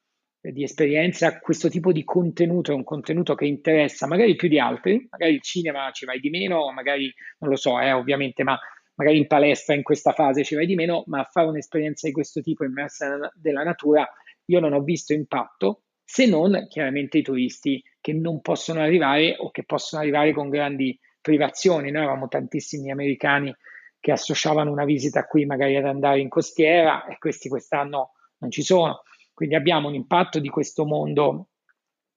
di 0.42 0.62
esperienza, 0.62 1.38
questo 1.38 1.70
tipo 1.70 1.90
di 1.90 2.04
contenuto 2.04 2.70
è 2.70 2.74
un 2.74 2.84
contenuto 2.84 3.34
che 3.34 3.46
interessa 3.46 4.06
magari 4.06 4.36
più 4.36 4.48
di 4.48 4.58
altri, 4.58 5.06
magari 5.08 5.32
il 5.32 5.42
cinema 5.42 5.90
ci 5.90 6.04
vai 6.04 6.20
di 6.20 6.28
meno, 6.28 6.70
magari 6.70 7.10
non 7.38 7.48
lo 7.48 7.56
so, 7.56 7.80
eh, 7.80 7.92
ovviamente, 7.92 8.42
ma 8.42 8.58
magari 9.02 9.18
in 9.18 9.26
palestra 9.26 9.74
in 9.74 9.82
questa 9.82 10.12
fase 10.12 10.44
ci 10.44 10.54
vai 10.54 10.66
di 10.66 10.76
meno, 10.76 11.02
ma 11.06 11.20
a 11.20 11.24
fare 11.24 11.48
un'esperienza 11.48 12.06
di 12.06 12.12
questo 12.12 12.40
tipo 12.40 12.64
immersa 12.64 13.18
nella 13.42 13.64
natura, 13.64 14.08
io 14.46 14.60
non 14.60 14.72
ho 14.72 14.80
visto 14.80 15.12
impatto, 15.12 15.82
se 16.04 16.26
non 16.26 16.66
chiaramente 16.68 17.18
i 17.18 17.22
turisti 17.22 17.82
che 18.00 18.12
non 18.12 18.40
possono 18.40 18.80
arrivare 18.80 19.34
o 19.38 19.50
che 19.50 19.64
possono 19.64 20.02
arrivare 20.02 20.32
con 20.32 20.48
grandi 20.48 20.98
privazioni. 21.20 21.90
Noi 21.90 22.02
avevamo 22.02 22.28
tantissimi 22.28 22.90
americani 22.90 23.54
che 23.98 24.12
associavano 24.12 24.70
una 24.70 24.84
visita 24.84 25.26
qui 25.26 25.46
magari 25.46 25.76
ad 25.76 25.86
andare 25.86 26.20
in 26.20 26.28
costiera 26.28 27.06
e 27.06 27.18
questi 27.18 27.48
quest'anno 27.48 28.12
non 28.38 28.50
ci 28.50 28.62
sono. 28.62 29.02
Quindi 29.32 29.54
abbiamo 29.54 29.88
un 29.88 29.94
impatto 29.94 30.38
di 30.38 30.48
questo 30.48 30.84
mondo 30.84 31.48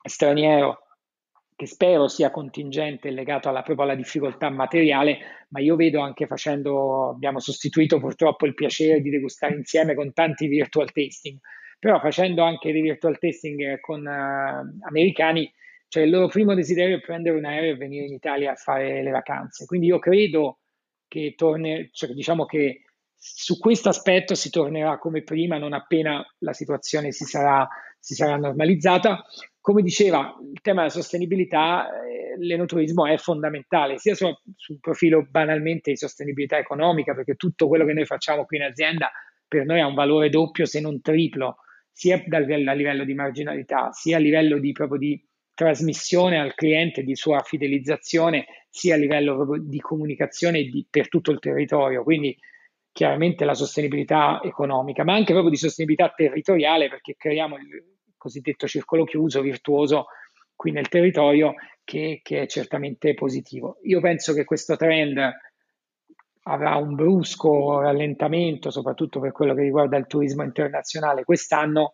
straniero 0.03 0.84
che 1.55 1.67
spero 1.67 2.07
sia 2.07 2.31
contingente 2.31 3.09
legato 3.11 3.47
alla, 3.47 3.61
proprio 3.61 3.85
alla 3.85 3.95
difficoltà 3.95 4.49
materiale, 4.49 5.45
ma 5.49 5.61
io 5.61 5.75
vedo 5.75 6.01
anche 6.01 6.27
facendo, 6.27 7.09
abbiamo 7.09 7.39
sostituito 7.39 7.97
purtroppo 7.99 8.45
il 8.45 8.53
piacere 8.53 8.99
di 8.99 9.09
degustare 9.09 9.55
insieme 9.55 9.95
con 9.95 10.11
tanti 10.11 10.47
virtual 10.47 10.91
tasting, 10.91 11.39
però 11.79 11.99
facendo 11.99 12.43
anche 12.43 12.73
dei 12.73 12.81
virtual 12.81 13.17
tasting 13.17 13.79
con 13.79 14.01
uh, 14.05 14.85
americani, 14.87 15.49
cioè 15.87 16.03
il 16.03 16.09
loro 16.09 16.27
primo 16.27 16.53
desiderio 16.53 16.97
è 16.97 17.01
prendere 17.01 17.37
un 17.37 17.45
aereo 17.45 17.73
e 17.73 17.77
venire 17.77 18.05
in 18.05 18.13
Italia 18.13 18.51
a 18.51 18.55
fare 18.55 19.01
le 19.01 19.11
vacanze. 19.11 19.65
Quindi 19.65 19.87
io 19.87 19.99
credo 19.99 20.59
che 21.07 21.35
torni, 21.37 21.89
cioè 21.93 22.09
diciamo 22.11 22.45
che 22.45 22.81
su 23.15 23.57
questo 23.59 23.87
aspetto 23.87 24.35
si 24.35 24.49
tornerà 24.49 24.97
come 24.97 25.23
prima 25.23 25.57
non 25.57 25.71
appena 25.71 26.21
la 26.39 26.53
situazione 26.53 27.11
si 27.11 27.23
sarà, 27.23 27.65
si 27.97 28.13
sarà 28.13 28.35
normalizzata. 28.35 29.23
Come 29.65 29.81
diceva, 29.81 30.37
il 30.53 30.61
tema 30.61 30.81
della 30.81 30.93
sostenibilità, 30.93 31.89
eh, 31.89 32.37
l'enoturismo 32.37 33.07
è 33.07 33.17
fondamentale, 33.17 33.97
sia 33.97 34.13
sul, 34.13 34.37
sul 34.55 34.79
profilo 34.79 35.25
banalmente 35.27 35.89
di 35.89 35.97
sostenibilità 35.97 36.59
economica, 36.59 37.15
perché 37.15 37.33
tutto 37.33 37.67
quello 37.67 37.83
che 37.83 37.93
noi 37.93 38.05
facciamo 38.05 38.45
qui 38.45 38.57
in 38.57 38.63
azienda 38.63 39.09
per 39.47 39.65
noi 39.65 39.79
ha 39.79 39.87
un 39.87 39.95
valore 39.95 40.29
doppio 40.29 40.67
se 40.67 40.79
non 40.79 41.01
triplo, 41.01 41.55
sia 41.91 42.23
dal, 42.27 42.43
a 42.43 42.73
livello 42.73 43.03
di 43.03 43.15
marginalità, 43.15 43.91
sia 43.91 44.17
a 44.17 44.19
livello 44.19 44.59
di, 44.59 44.71
proprio 44.71 44.99
di 44.99 45.27
trasmissione 45.55 46.39
al 46.39 46.53
cliente, 46.53 47.01
di 47.01 47.15
sua 47.15 47.41
fidelizzazione, 47.41 48.45
sia 48.69 48.93
a 48.93 48.99
livello 48.99 49.33
proprio 49.33 49.63
di 49.63 49.79
comunicazione 49.79 50.61
di, 50.65 50.85
per 50.87 51.09
tutto 51.09 51.31
il 51.31 51.39
territorio. 51.39 52.03
Quindi 52.03 52.37
chiaramente 52.91 53.43
la 53.45 53.55
sostenibilità 53.55 54.41
economica, 54.43 55.03
ma 55.03 55.15
anche 55.15 55.31
proprio 55.31 55.49
di 55.49 55.57
sostenibilità 55.57 56.13
territoriale, 56.15 56.87
perché 56.87 57.15
creiamo 57.17 57.55
il 57.55 57.93
cosiddetto 58.25 58.67
circolo 58.67 59.03
chiuso, 59.03 59.41
virtuoso 59.41 60.07
qui 60.55 60.71
nel 60.71 60.87
territorio, 60.87 61.53
che, 61.83 62.21
che 62.23 62.41
è 62.41 62.47
certamente 62.47 63.13
positivo. 63.13 63.77
Io 63.83 63.99
penso 64.01 64.33
che 64.33 64.45
questo 64.45 64.75
trend 64.75 65.17
avrà 66.47 66.75
un 66.75 66.95
brusco 66.95 67.79
rallentamento, 67.81 68.71
soprattutto 68.71 69.19
per 69.19 69.31
quello 69.31 69.53
che 69.53 69.61
riguarda 69.61 69.97
il 69.97 70.07
turismo 70.07 70.43
internazionale 70.43 71.23
quest'anno, 71.23 71.93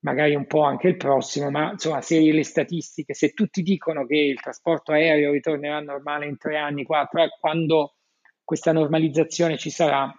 magari 0.00 0.34
un 0.34 0.46
po' 0.46 0.62
anche 0.62 0.88
il 0.88 0.96
prossimo, 0.96 1.50
ma 1.50 1.72
insomma, 1.72 2.00
se 2.00 2.20
le 2.20 2.44
statistiche, 2.44 3.14
se 3.14 3.30
tutti 3.32 3.62
dicono 3.62 4.06
che 4.06 4.16
il 4.16 4.40
trasporto 4.40 4.92
aereo 4.92 5.32
ritornerà 5.32 5.80
normale 5.80 6.26
in 6.26 6.38
tre 6.38 6.56
anni, 6.56 6.84
quattro, 6.84 7.22
eh, 7.22 7.28
quando 7.38 7.94
questa 8.42 8.72
normalizzazione 8.72 9.58
ci 9.58 9.70
sarà, 9.70 10.12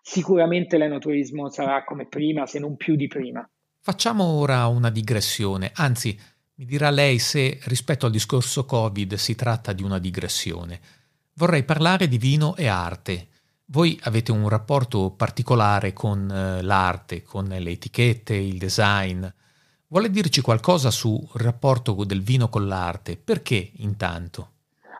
sicuramente 0.00 0.78
l'enoturismo 0.78 1.50
sarà 1.50 1.84
come 1.84 2.06
prima, 2.06 2.46
se 2.46 2.58
non 2.58 2.76
più 2.76 2.94
di 2.96 3.08
prima. 3.08 3.46
Facciamo 3.90 4.24
ora 4.24 4.66
una 4.66 4.90
digressione, 4.90 5.72
anzi 5.74 6.14
mi 6.56 6.66
dirà 6.66 6.90
lei 6.90 7.18
se 7.18 7.58
rispetto 7.62 8.04
al 8.04 8.12
discorso 8.12 8.66
Covid 8.66 9.14
si 9.14 9.34
tratta 9.34 9.72
di 9.72 9.82
una 9.82 9.98
digressione. 9.98 10.78
Vorrei 11.32 11.62
parlare 11.62 12.06
di 12.06 12.18
vino 12.18 12.54
e 12.54 12.66
arte. 12.66 13.28
Voi 13.64 13.98
avete 14.02 14.30
un 14.30 14.46
rapporto 14.50 15.14
particolare 15.16 15.94
con 15.94 16.30
eh, 16.30 16.60
l'arte, 16.60 17.22
con 17.22 17.46
le 17.46 17.70
etichette, 17.70 18.34
il 18.34 18.58
design. 18.58 19.24
Vuole 19.86 20.10
dirci 20.10 20.42
qualcosa 20.42 20.90
sul 20.90 21.26
rapporto 21.36 22.04
del 22.04 22.20
vino 22.20 22.50
con 22.50 22.68
l'arte? 22.68 23.16
Perché 23.16 23.70
intanto? 23.76 24.50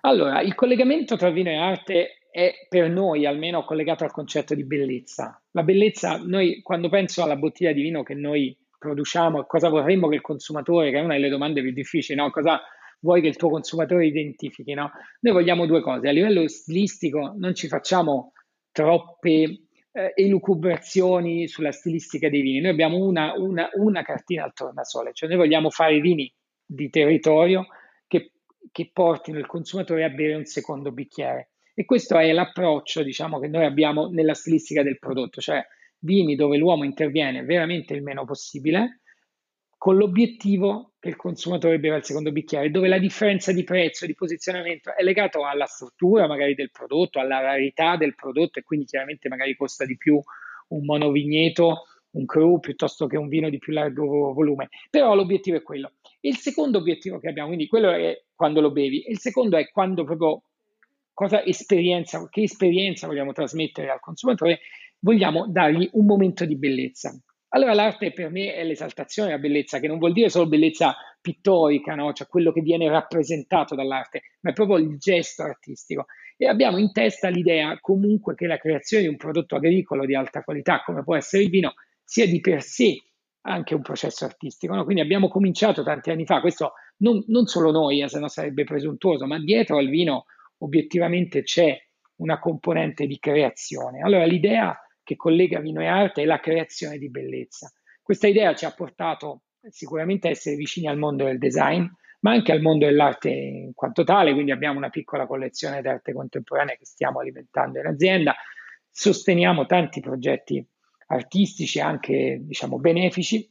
Allora, 0.00 0.40
il 0.40 0.54
collegamento 0.54 1.18
tra 1.18 1.28
vino 1.28 1.50
e 1.50 1.58
arte 1.58 2.20
è 2.30 2.66
per 2.66 2.88
noi 2.88 3.26
almeno 3.26 3.66
collegato 3.66 4.04
al 4.04 4.12
concetto 4.12 4.54
di 4.54 4.64
bellezza. 4.64 5.38
La 5.50 5.62
bellezza, 5.62 6.16
noi 6.16 6.62
quando 6.62 6.88
penso 6.88 7.22
alla 7.22 7.36
bottiglia 7.36 7.72
di 7.72 7.82
vino 7.82 8.02
che 8.02 8.14
noi 8.14 8.56
produciamo, 8.78 9.44
cosa 9.44 9.68
vorremmo 9.68 10.08
che 10.08 10.16
il 10.16 10.20
consumatore, 10.20 10.90
che 10.90 10.98
è 10.98 11.02
una 11.02 11.14
delle 11.14 11.28
domande 11.28 11.60
più 11.60 11.72
difficili, 11.72 12.18
no? 12.18 12.30
cosa 12.30 12.60
vuoi 13.00 13.20
che 13.20 13.28
il 13.28 13.36
tuo 13.36 13.50
consumatore 13.50 14.06
identifichi? 14.06 14.72
No? 14.74 14.90
Noi 15.20 15.32
vogliamo 15.34 15.66
due 15.66 15.80
cose, 15.80 16.08
a 16.08 16.12
livello 16.12 16.46
stilistico 16.48 17.34
non 17.36 17.54
ci 17.54 17.68
facciamo 17.68 18.32
troppe 18.70 19.66
eh, 19.90 20.12
elucubrazioni 20.14 21.48
sulla 21.48 21.72
stilistica 21.72 22.28
dei 22.28 22.40
vini, 22.40 22.60
noi 22.60 22.70
abbiamo 22.70 22.98
una, 22.98 23.32
una, 23.36 23.68
una 23.74 24.02
cartina 24.02 24.44
al 24.44 24.52
tornasole, 24.52 25.10
cioè 25.12 25.28
noi 25.28 25.38
vogliamo 25.38 25.70
fare 25.70 26.00
vini 26.00 26.32
di 26.64 26.88
territorio 26.90 27.66
che, 28.06 28.32
che 28.70 28.90
portino 28.92 29.38
il 29.38 29.46
consumatore 29.46 30.04
a 30.04 30.10
bere 30.10 30.34
un 30.34 30.44
secondo 30.44 30.92
bicchiere. 30.92 31.50
E 31.74 31.84
questo 31.84 32.18
è 32.18 32.32
l'approccio, 32.32 33.04
diciamo, 33.04 33.38
che 33.38 33.46
noi 33.46 33.64
abbiamo 33.64 34.08
nella 34.08 34.34
stilistica 34.34 34.82
del 34.82 34.98
prodotto, 34.98 35.40
cioè 35.40 35.64
vini 36.00 36.34
dove 36.34 36.56
l'uomo 36.56 36.84
interviene 36.84 37.42
veramente 37.42 37.94
il 37.94 38.02
meno 38.02 38.24
possibile, 38.24 39.00
con 39.76 39.96
l'obiettivo 39.96 40.94
che 40.98 41.08
il 41.08 41.16
consumatore 41.16 41.78
beva 41.78 41.96
il 41.96 42.04
secondo 42.04 42.32
bicchiere, 42.32 42.70
dove 42.70 42.88
la 42.88 42.98
differenza 42.98 43.52
di 43.52 43.62
prezzo, 43.62 44.06
di 44.06 44.14
posizionamento 44.14 44.94
è 44.94 45.04
legato 45.04 45.46
alla 45.46 45.66
struttura 45.66 46.26
magari 46.26 46.54
del 46.56 46.72
prodotto, 46.72 47.20
alla 47.20 47.40
rarità 47.40 47.96
del 47.96 48.16
prodotto 48.16 48.58
e 48.58 48.64
quindi 48.64 48.86
chiaramente 48.86 49.28
magari 49.28 49.54
costa 49.54 49.84
di 49.84 49.96
più 49.96 50.20
un 50.68 50.84
monovigneto, 50.84 51.84
un 52.10 52.24
cru 52.24 52.58
piuttosto 52.58 53.06
che 53.06 53.16
un 53.16 53.28
vino 53.28 53.48
di 53.48 53.58
più 53.58 53.72
largo 53.72 54.32
volume. 54.32 54.68
Però 54.90 55.14
l'obiettivo 55.14 55.56
è 55.56 55.62
quello. 55.62 55.92
Il 56.20 56.36
secondo 56.36 56.78
obiettivo 56.78 57.20
che 57.20 57.28
abbiamo, 57.28 57.48
quindi 57.48 57.68
quello 57.68 57.90
è 57.90 58.24
quando 58.34 58.60
lo 58.60 58.72
bevi, 58.72 59.04
il 59.08 59.20
secondo 59.20 59.56
è 59.56 59.70
quando 59.70 60.02
proprio 60.02 60.42
cosa 61.12 61.44
esperienza, 61.44 62.26
che 62.28 62.42
esperienza 62.42 63.06
vogliamo 63.06 63.32
trasmettere 63.32 63.90
al 63.90 64.00
consumatore, 64.00 64.60
vogliamo 65.00 65.46
dargli 65.48 65.88
un 65.92 66.06
momento 66.06 66.44
di 66.44 66.56
bellezza. 66.56 67.16
Allora 67.50 67.72
l'arte 67.72 68.12
per 68.12 68.30
me 68.30 68.54
è 68.54 68.62
l'esaltazione 68.62 69.30
della 69.30 69.40
bellezza, 69.40 69.80
che 69.80 69.88
non 69.88 69.98
vuol 69.98 70.12
dire 70.12 70.28
solo 70.28 70.46
bellezza 70.46 70.94
pittorica, 71.20 71.94
no? 71.94 72.12
cioè 72.12 72.26
quello 72.26 72.52
che 72.52 72.60
viene 72.60 72.88
rappresentato 72.88 73.74
dall'arte, 73.74 74.20
ma 74.40 74.50
è 74.50 74.52
proprio 74.52 74.76
il 74.76 74.98
gesto 74.98 75.42
artistico. 75.42 76.06
E 76.36 76.46
abbiamo 76.46 76.76
in 76.76 76.92
testa 76.92 77.28
l'idea 77.28 77.78
comunque 77.80 78.34
che 78.34 78.46
la 78.46 78.58
creazione 78.58 79.04
di 79.04 79.08
un 79.08 79.16
prodotto 79.16 79.56
agricolo 79.56 80.04
di 80.04 80.14
alta 80.14 80.42
qualità, 80.42 80.82
come 80.84 81.02
può 81.02 81.16
essere 81.16 81.42
il 81.42 81.48
vino, 81.48 81.72
sia 82.04 82.26
di 82.26 82.40
per 82.40 82.62
sé 82.62 83.02
anche 83.42 83.74
un 83.74 83.82
processo 83.82 84.26
artistico. 84.26 84.74
No? 84.74 84.84
Quindi 84.84 85.00
abbiamo 85.02 85.28
cominciato 85.28 85.82
tanti 85.82 86.10
anni 86.10 86.26
fa, 86.26 86.40
questo 86.40 86.74
non, 86.98 87.24
non 87.28 87.46
solo 87.46 87.70
noi, 87.70 88.02
eh, 88.02 88.08
se 88.08 88.18
no 88.18 88.28
sarebbe 88.28 88.64
presuntuoso, 88.64 89.26
ma 89.26 89.38
dietro 89.38 89.78
al 89.78 89.88
vino 89.88 90.26
obiettivamente 90.58 91.42
c'è 91.42 91.76
una 92.16 92.38
componente 92.38 93.06
di 93.06 93.18
creazione. 93.18 94.00
Allora 94.00 94.24
l'idea 94.24 94.78
che 95.08 95.16
collega 95.16 95.58
vino 95.58 95.80
e 95.80 95.86
arte 95.86 96.20
è 96.20 96.24
la 96.26 96.38
creazione 96.38 96.98
di 96.98 97.08
bellezza. 97.08 97.72
Questa 98.02 98.26
idea 98.26 98.54
ci 98.54 98.66
ha 98.66 98.72
portato 98.72 99.44
sicuramente 99.70 100.28
a 100.28 100.32
essere 100.32 100.54
vicini 100.54 100.86
al 100.86 100.98
mondo 100.98 101.24
del 101.24 101.38
design, 101.38 101.86
ma 102.20 102.32
anche 102.32 102.52
al 102.52 102.60
mondo 102.60 102.84
dell'arte 102.84 103.30
in 103.30 103.72
quanto 103.72 104.04
tale, 104.04 104.34
quindi 104.34 104.50
abbiamo 104.50 104.76
una 104.76 104.90
piccola 104.90 105.26
collezione 105.26 105.80
d'arte 105.80 106.12
contemporanea 106.12 106.74
che 106.74 106.84
stiamo 106.84 107.20
alimentando 107.20 107.78
in 107.78 107.86
azienda, 107.86 108.34
sosteniamo 108.90 109.64
tanti 109.64 110.00
progetti 110.00 110.62
artistici, 111.06 111.80
anche 111.80 112.40
diciamo 112.42 112.78
benefici, 112.78 113.50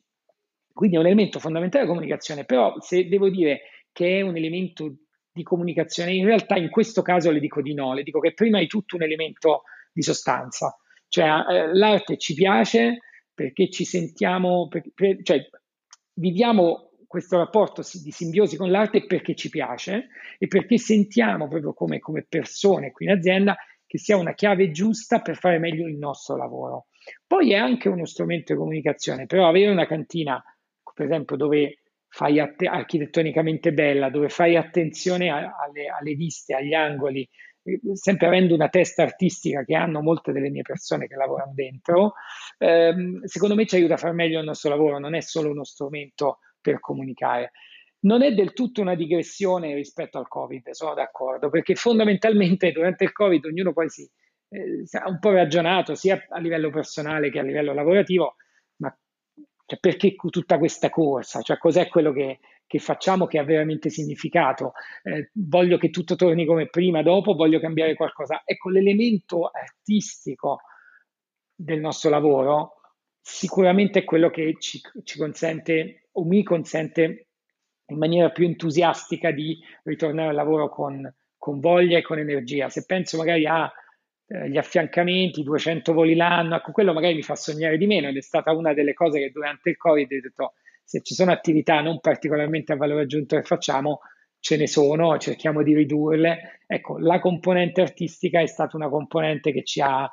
quindi 0.71 0.97
è 0.97 0.99
un 0.99 1.07
elemento 1.07 1.39
fondamentale 1.39 1.85
della 1.85 1.95
comunicazione, 1.95 2.45
però 2.45 2.79
se 2.81 3.07
devo 3.07 3.31
dire 3.31 3.61
che 3.91 4.19
è 4.19 4.21
un 4.21 4.37
elemento 4.37 4.93
di 5.31 5.41
comunicazione. 5.41 6.13
In 6.13 6.25
realtà 6.25 6.55
in 6.55 6.69
questo 6.69 7.01
caso 7.01 7.31
le 7.31 7.39
dico 7.39 7.63
di 7.63 7.73
no, 7.73 7.95
le 7.95 8.03
dico 8.03 8.19
che 8.19 8.35
prima 8.35 8.59
di 8.59 8.67
tutto 8.67 8.95
un 8.95 9.01
elemento 9.01 9.63
di 9.91 10.03
sostanza, 10.03 10.77
cioè 11.07 11.25
eh, 11.25 11.73
l'arte 11.73 12.17
ci 12.17 12.33
piace 12.33 12.99
perché 13.33 13.69
ci 13.69 13.85
sentiamo, 13.85 14.67
per, 14.67 14.83
per, 14.93 15.21
cioè 15.23 15.47
viviamo 16.13 16.91
questo 17.07 17.37
rapporto 17.37 17.81
di 18.03 18.11
simbiosi 18.11 18.57
con 18.57 18.69
l'arte 18.69 19.05
perché 19.05 19.33
ci 19.35 19.49
piace 19.49 20.09
e 20.37 20.47
perché 20.47 20.77
sentiamo 20.77 21.47
proprio 21.47 21.73
come, 21.73 21.99
come 21.99 22.25
persone 22.27 22.91
qui 22.91 23.05
in 23.05 23.11
azienda 23.11 23.55
che 23.85 23.97
sia 23.97 24.17
una 24.17 24.33
chiave 24.33 24.71
giusta 24.71 25.21
per 25.21 25.37
fare 25.37 25.59
meglio 25.59 25.87
il 25.87 25.97
nostro 25.97 26.35
lavoro. 26.35 26.87
Poi 27.25 27.53
è 27.53 27.55
anche 27.55 27.87
uno 27.87 28.05
strumento 28.05 28.53
di 28.53 28.59
comunicazione, 28.59 29.25
però 29.25 29.47
avere 29.47 29.71
una 29.71 29.87
cantina, 29.87 30.43
per 30.93 31.05
esempio, 31.05 31.37
dove 31.37 31.79
fai 32.09 32.39
att- 32.39 32.63
architettonicamente 32.63 33.71
bella, 33.71 34.09
dove 34.09 34.27
fai 34.27 34.57
attenzione 34.57 35.29
a- 35.29 35.55
alle, 35.55 35.87
alle, 35.87 36.13
viste, 36.15 36.53
agli 36.53 36.73
angoli, 36.73 37.27
sempre 37.93 38.27
avendo 38.27 38.53
una 38.53 38.69
testa 38.69 39.03
artistica 39.03 39.63
che 39.63 39.75
hanno 39.75 40.01
molte 40.01 40.31
delle 40.31 40.49
mie 40.49 40.61
persone 40.61 41.07
che 41.07 41.15
lavorano 41.15 41.51
dentro, 41.53 42.13
ehm, 42.57 43.23
secondo 43.23 43.55
me 43.55 43.65
ci 43.65 43.75
aiuta 43.75 43.95
a 43.95 43.97
fare 43.97 44.13
meglio 44.13 44.39
il 44.39 44.45
nostro 44.45 44.69
lavoro, 44.69 44.99
non 44.99 45.15
è 45.15 45.21
solo 45.21 45.51
uno 45.51 45.63
strumento 45.63 46.39
per 46.61 46.79
comunicare. 46.79 47.51
Non 47.99 48.21
è 48.23 48.33
del 48.33 48.53
tutto 48.53 48.81
una 48.81 48.95
digressione 48.95 49.73
rispetto 49.73 50.17
al 50.17 50.27
Covid, 50.27 50.69
sono 50.69 50.93
d'accordo, 50.93 51.49
perché 51.49 51.75
fondamentalmente 51.75 52.71
durante 52.71 53.03
il 53.03 53.11
Covid 53.11 53.45
ognuno 53.45 53.73
poi 53.73 53.89
si 53.89 54.09
eh, 54.49 54.83
un 55.05 55.19
po' 55.19 55.31
ragionato 55.31 55.95
sia 55.95 56.23
a 56.29 56.39
livello 56.39 56.69
personale 56.69 57.29
che 57.29 57.39
a 57.39 57.43
livello 57.43 57.73
lavorativo 57.73 58.35
cioè, 59.67 59.79
perché 59.79 60.15
tutta 60.15 60.57
questa 60.57 60.89
corsa? 60.89 61.41
Cioè, 61.41 61.57
cos'è 61.57 61.89
quello 61.89 62.13
che, 62.13 62.39
che 62.67 62.79
facciamo 62.79 63.25
che 63.25 63.39
ha 63.39 63.43
veramente 63.43 63.89
significato? 63.89 64.73
Eh, 65.03 65.31
voglio 65.33 65.77
che 65.77 65.89
tutto 65.89 66.15
torni 66.15 66.45
come 66.45 66.67
prima, 66.67 67.01
dopo 67.01 67.33
voglio 67.33 67.59
cambiare 67.59 67.95
qualcosa. 67.95 68.41
Ecco, 68.45 68.69
l'elemento 68.69 69.49
artistico 69.49 70.59
del 71.55 71.79
nostro 71.79 72.09
lavoro 72.09 72.73
sicuramente 73.21 73.99
è 73.99 74.03
quello 74.03 74.29
che 74.29 74.55
ci, 74.59 74.79
ci 75.03 75.17
consente 75.17 76.09
o 76.11 76.23
mi 76.25 76.43
consente 76.43 77.27
in 77.87 77.97
maniera 77.97 78.29
più 78.29 78.45
entusiastica 78.45 79.31
di 79.31 79.57
ritornare 79.83 80.29
al 80.29 80.35
lavoro 80.35 80.69
con, 80.69 81.13
con 81.37 81.59
voglia 81.59 81.97
e 81.97 82.01
con 82.01 82.19
energia. 82.19 82.69
Se 82.69 82.85
penso 82.85 83.17
magari 83.17 83.45
a 83.45 83.71
eh, 84.27 84.49
gli 84.49 84.57
affiancamenti, 84.57 85.43
200 85.43 85.93
voli 85.93 86.15
l'anno, 86.15 86.55
ecco, 86.55 86.71
quello 86.71 86.93
magari 86.93 87.15
mi 87.15 87.21
fa 87.21 87.35
sognare 87.35 87.77
di 87.77 87.87
meno 87.87 88.09
ed 88.09 88.17
è 88.17 88.21
stata 88.21 88.51
una 88.51 88.73
delle 88.73 88.93
cose 88.93 89.19
che 89.19 89.31
durante 89.31 89.69
il 89.69 89.77
Covid 89.77 90.11
ho 90.11 90.19
detto, 90.21 90.53
se 90.87 91.01
ci 91.01 91.13
sono 91.15 91.33
attività 91.33 91.81
non 91.81 91.99
particolarmente 91.99 92.71
a 92.71 92.77
valore 92.77 93.01
aggiunto 93.01 93.35
che 93.35 93.43
facciamo, 93.43 93.99
ce 94.39 94.55
ne 94.55 94.67
sono, 94.67 95.17
cerchiamo 95.17 95.61
di 95.61 95.75
ridurle. 95.75 96.61
Ecco, 96.65 96.97
la 96.97 97.19
componente 97.19 97.81
artistica 97.81 98.39
è 98.39 98.47
stata 98.47 98.77
una 98.77 98.87
componente 98.87 99.51
che 99.51 99.65
ci 99.65 99.81
ha 99.81 100.09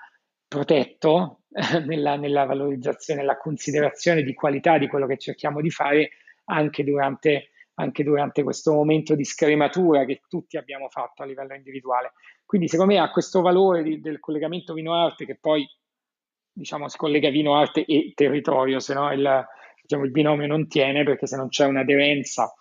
protetto 0.49 1.43
nella, 1.87 2.17
nella 2.17 2.45
valorizzazione, 2.45 3.21
nella 3.21 3.37
considerazione 3.37 4.25
di 4.25 4.35
qualità 4.35 4.77
di 4.77 4.89
quello 4.89 5.07
che 5.07 5.17
cerchiamo 5.17 5.61
di 5.61 5.71
fare 5.71 6.11
anche 6.47 6.83
durante 6.83 7.51
anche 7.77 8.05
durante 8.05 8.45
questo 8.45 8.73
momento 8.73 9.17
di 9.17 9.25
scrematura 9.25 10.05
che 10.05 10.23
tutti 10.29 10.57
abbiamo 10.57 10.89
fatto 10.91 11.25
a 11.25 11.27
livello 11.27 11.55
individuale. 11.55 12.13
Quindi 12.45 12.69
secondo 12.69 12.93
me 12.93 13.01
ha 13.01 13.11
questo 13.11 13.41
valore 13.41 13.83
di, 13.83 14.01
del 14.01 14.21
collegamento 14.21 14.75
vino-arte 14.75 15.25
che 15.25 15.37
poi 15.37 15.67
diciamo 16.53 16.89
si 16.89 16.97
collega 16.97 17.31
vino-arte 17.31 17.85
e 17.85 18.13
territorio, 18.15 18.79
se 18.79 18.95
no 18.95 19.13
il, 19.13 19.45
diciamo, 19.85 20.05
il 20.05 20.11
binomio 20.11 20.47
non 20.47 20.67
tiene 20.67 21.05
perché 21.05 21.27
se 21.27 21.37
non 21.37 21.49
c'è 21.49 21.67
un'aderenza 21.67 22.53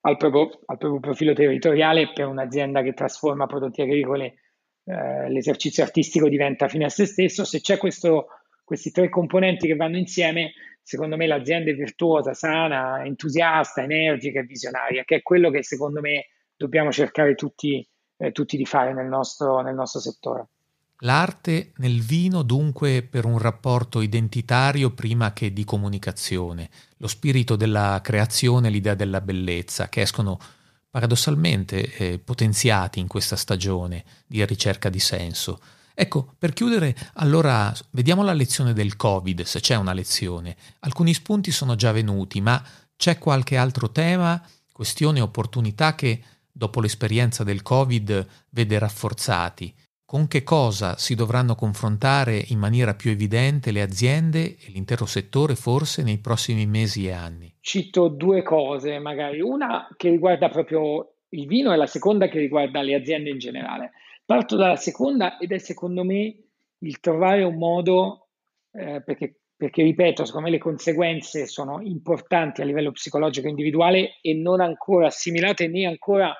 al 0.00 0.16
proprio, 0.16 0.60
al 0.66 0.78
proprio 0.78 1.00
profilo 1.00 1.34
territoriale 1.34 2.12
per 2.12 2.26
un'azienda 2.26 2.82
che 2.82 2.94
trasforma 2.94 3.46
prodotti 3.46 3.82
agricoli 3.82 4.24
eh, 4.24 5.28
l'esercizio 5.30 5.82
artistico 5.82 6.28
diventa 6.28 6.68
fine 6.68 6.86
a 6.86 6.88
se 6.88 7.06
stesso, 7.06 7.44
se 7.44 7.60
c'è 7.60 7.76
questo, 7.76 8.28
questi 8.64 8.90
tre 8.90 9.08
componenti 9.08 9.66
che 9.66 9.74
vanno 9.74 9.98
insieme 9.98 10.52
secondo 10.80 11.16
me 11.16 11.26
l'azienda 11.26 11.72
è 11.72 11.74
virtuosa, 11.74 12.32
sana, 12.32 13.04
entusiasta, 13.04 13.82
energica 13.82 14.38
e 14.38 14.44
visionaria, 14.44 15.02
che 15.02 15.16
è 15.16 15.22
quello 15.22 15.50
che 15.50 15.64
secondo 15.64 16.00
me 16.00 16.26
dobbiamo 16.54 16.92
cercare 16.92 17.34
tutti, 17.34 17.84
eh, 18.18 18.30
tutti 18.30 18.56
di 18.56 18.64
fare 18.64 18.94
nel 18.94 19.08
nostro, 19.08 19.60
nel 19.62 19.74
nostro 19.74 19.98
settore. 19.98 20.46
L'arte 21.00 21.72
nel 21.76 22.00
vino 22.00 22.42
dunque 22.42 23.02
per 23.02 23.26
un 23.26 23.38
rapporto 23.38 24.00
identitario 24.00 24.92
prima 24.92 25.34
che 25.34 25.52
di 25.52 25.64
comunicazione, 25.64 26.70
lo 26.96 27.06
spirito 27.06 27.54
della 27.54 28.00
creazione, 28.02 28.70
l'idea 28.70 28.94
della 28.94 29.20
bellezza 29.20 29.90
che 29.90 30.00
escono 30.00 30.38
paradossalmente 30.88 31.94
eh, 31.96 32.18
potenziati 32.18 33.00
in 33.00 33.08
questa 33.08 33.36
stagione 33.36 34.04
di 34.26 34.42
ricerca 34.46 34.88
di 34.88 34.98
senso. 34.98 35.60
Ecco, 35.92 36.34
per 36.38 36.54
chiudere, 36.54 36.96
allora 37.14 37.70
vediamo 37.90 38.22
la 38.22 38.32
lezione 38.32 38.72
del 38.72 38.96
Covid, 38.96 39.42
se 39.42 39.60
c'è 39.60 39.74
una 39.74 39.92
lezione. 39.92 40.56
Alcuni 40.80 41.12
spunti 41.12 41.50
sono 41.50 41.74
già 41.74 41.92
venuti, 41.92 42.40
ma 42.40 42.62
c'è 42.96 43.18
qualche 43.18 43.58
altro 43.58 43.92
tema, 43.92 44.42
questione, 44.72 45.20
opportunità 45.20 45.94
che 45.94 46.22
dopo 46.50 46.80
l'esperienza 46.80 47.44
del 47.44 47.60
Covid 47.60 48.26
vede 48.48 48.78
rafforzati? 48.78 49.74
Con 50.06 50.28
che 50.28 50.44
cosa 50.44 50.96
si 50.96 51.16
dovranno 51.16 51.56
confrontare 51.56 52.40
in 52.50 52.60
maniera 52.60 52.94
più 52.94 53.10
evidente 53.10 53.72
le 53.72 53.82
aziende 53.82 54.56
e 54.56 54.70
l'intero 54.70 55.04
settore 55.04 55.56
forse 55.56 56.04
nei 56.04 56.18
prossimi 56.18 56.64
mesi 56.64 57.08
e 57.08 57.10
anni? 57.10 57.52
Cito 57.60 58.06
due 58.06 58.44
cose, 58.44 59.00
magari 59.00 59.40
una 59.40 59.88
che 59.96 60.08
riguarda 60.08 60.48
proprio 60.48 61.14
il 61.30 61.48
vino 61.48 61.72
e 61.72 61.76
la 61.76 61.88
seconda 61.88 62.28
che 62.28 62.38
riguarda 62.38 62.82
le 62.82 62.94
aziende 62.94 63.30
in 63.30 63.38
generale. 63.38 63.94
Parto 64.24 64.54
dalla 64.54 64.76
seconda 64.76 65.38
ed 65.38 65.50
è 65.50 65.58
secondo 65.58 66.04
me 66.04 66.36
il 66.78 67.00
trovare 67.00 67.42
un 67.42 67.56
modo, 67.56 68.28
eh, 68.70 69.02
perché, 69.04 69.40
perché, 69.56 69.82
ripeto, 69.82 70.24
secondo 70.24 70.46
me 70.46 70.52
le 70.52 70.62
conseguenze 70.62 71.48
sono 71.48 71.80
importanti 71.82 72.60
a 72.60 72.64
livello 72.64 72.92
psicologico 72.92 73.48
individuale 73.48 74.20
e 74.20 74.34
non 74.34 74.60
ancora 74.60 75.08
assimilate 75.08 75.66
né 75.66 75.84
ancora 75.84 76.32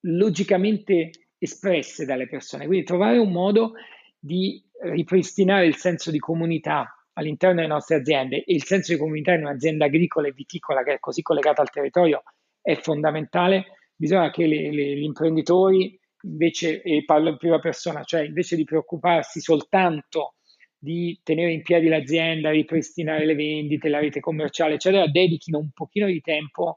logicamente 0.00 1.12
espresse 1.46 2.04
dalle 2.04 2.28
persone. 2.28 2.66
Quindi 2.66 2.84
trovare 2.84 3.18
un 3.18 3.32
modo 3.32 3.72
di 4.18 4.62
ripristinare 4.82 5.66
il 5.66 5.76
senso 5.76 6.10
di 6.10 6.18
comunità 6.18 6.90
all'interno 7.14 7.56
delle 7.56 7.68
nostre 7.68 7.96
aziende 7.96 8.44
e 8.44 8.54
il 8.54 8.64
senso 8.64 8.92
di 8.92 8.98
comunità 8.98 9.32
in 9.32 9.40
un'azienda 9.40 9.86
agricola 9.86 10.28
e 10.28 10.32
viticola 10.32 10.82
che 10.82 10.94
è 10.94 10.98
così 10.98 11.22
collegata 11.22 11.62
al 11.62 11.70
territorio 11.70 12.22
è 12.60 12.74
fondamentale. 12.76 13.64
Bisogna 13.94 14.30
che 14.30 14.46
le, 14.46 14.70
le, 14.70 14.96
gli 14.96 15.02
imprenditori 15.02 15.98
invece, 16.22 16.82
e 16.82 17.04
parlo 17.04 17.30
in 17.30 17.36
prima 17.38 17.58
persona, 17.58 18.02
cioè 18.02 18.22
invece 18.22 18.56
di 18.56 18.64
preoccuparsi 18.64 19.40
soltanto 19.40 20.34
di 20.78 21.18
tenere 21.22 21.52
in 21.52 21.62
piedi 21.62 21.88
l'azienda, 21.88 22.50
ripristinare 22.50 23.24
le 23.24 23.34
vendite, 23.34 23.88
la 23.88 23.98
rete 23.98 24.20
commerciale, 24.20 24.74
eccetera, 24.74 25.06
dedichino 25.06 25.58
un 25.58 25.70
pochino 25.72 26.06
di 26.06 26.20
tempo 26.20 26.76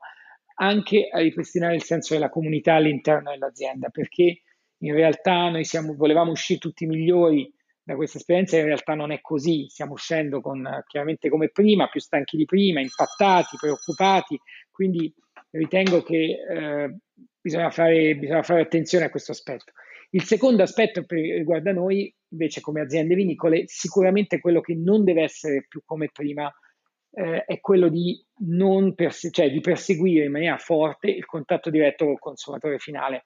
anche 0.61 1.07
a 1.11 1.19
ripristinare 1.19 1.75
il 1.75 1.83
senso 1.83 2.13
della 2.13 2.29
comunità 2.29 2.75
all'interno 2.75 3.31
dell'azienda, 3.31 3.89
perché 3.89 4.41
in 4.79 4.93
realtà 4.93 5.49
noi 5.49 5.65
siamo, 5.65 5.95
volevamo 5.95 6.31
uscire 6.31 6.59
tutti 6.59 6.85
migliori 6.85 7.51
da 7.83 7.95
questa 7.95 8.17
esperienza, 8.17 8.57
in 8.57 8.65
realtà 8.65 8.93
non 8.93 9.11
è 9.11 9.19
così, 9.19 9.67
stiamo 9.67 9.93
uscendo 9.93 10.41
con, 10.41 10.67
chiaramente 10.87 11.29
come 11.29 11.49
prima, 11.49 11.87
più 11.87 11.99
stanchi 11.99 12.37
di 12.37 12.45
prima, 12.45 12.81
impattati, 12.81 13.57
preoccupati, 13.59 14.39
quindi 14.69 15.11
ritengo 15.51 16.03
che 16.03 16.37
eh, 16.47 16.97
bisogna, 17.41 17.71
fare, 17.71 18.15
bisogna 18.15 18.43
fare 18.43 18.61
attenzione 18.61 19.05
a 19.05 19.09
questo 19.09 19.31
aspetto. 19.31 19.71
Il 20.11 20.23
secondo 20.23 20.63
aspetto 20.63 21.03
che 21.03 21.15
riguarda 21.15 21.71
noi, 21.71 22.13
invece, 22.29 22.61
come 22.61 22.81
aziende 22.81 23.15
vinicole, 23.15 23.63
sicuramente 23.67 24.39
quello 24.39 24.61
che 24.61 24.75
non 24.75 25.03
deve 25.03 25.23
essere 25.23 25.65
più 25.67 25.81
come 25.85 26.09
prima 26.11 26.51
eh, 27.11 27.43
è 27.45 27.59
quello 27.59 27.89
di, 27.89 28.23
perse- 28.95 29.31
cioè 29.31 29.51
di 29.51 29.61
perseguire 29.61 30.25
in 30.25 30.31
maniera 30.31 30.57
forte 30.57 31.09
il 31.09 31.25
contatto 31.25 31.69
diretto 31.69 32.05
col 32.05 32.19
consumatore 32.19 32.79
finale. 32.79 33.25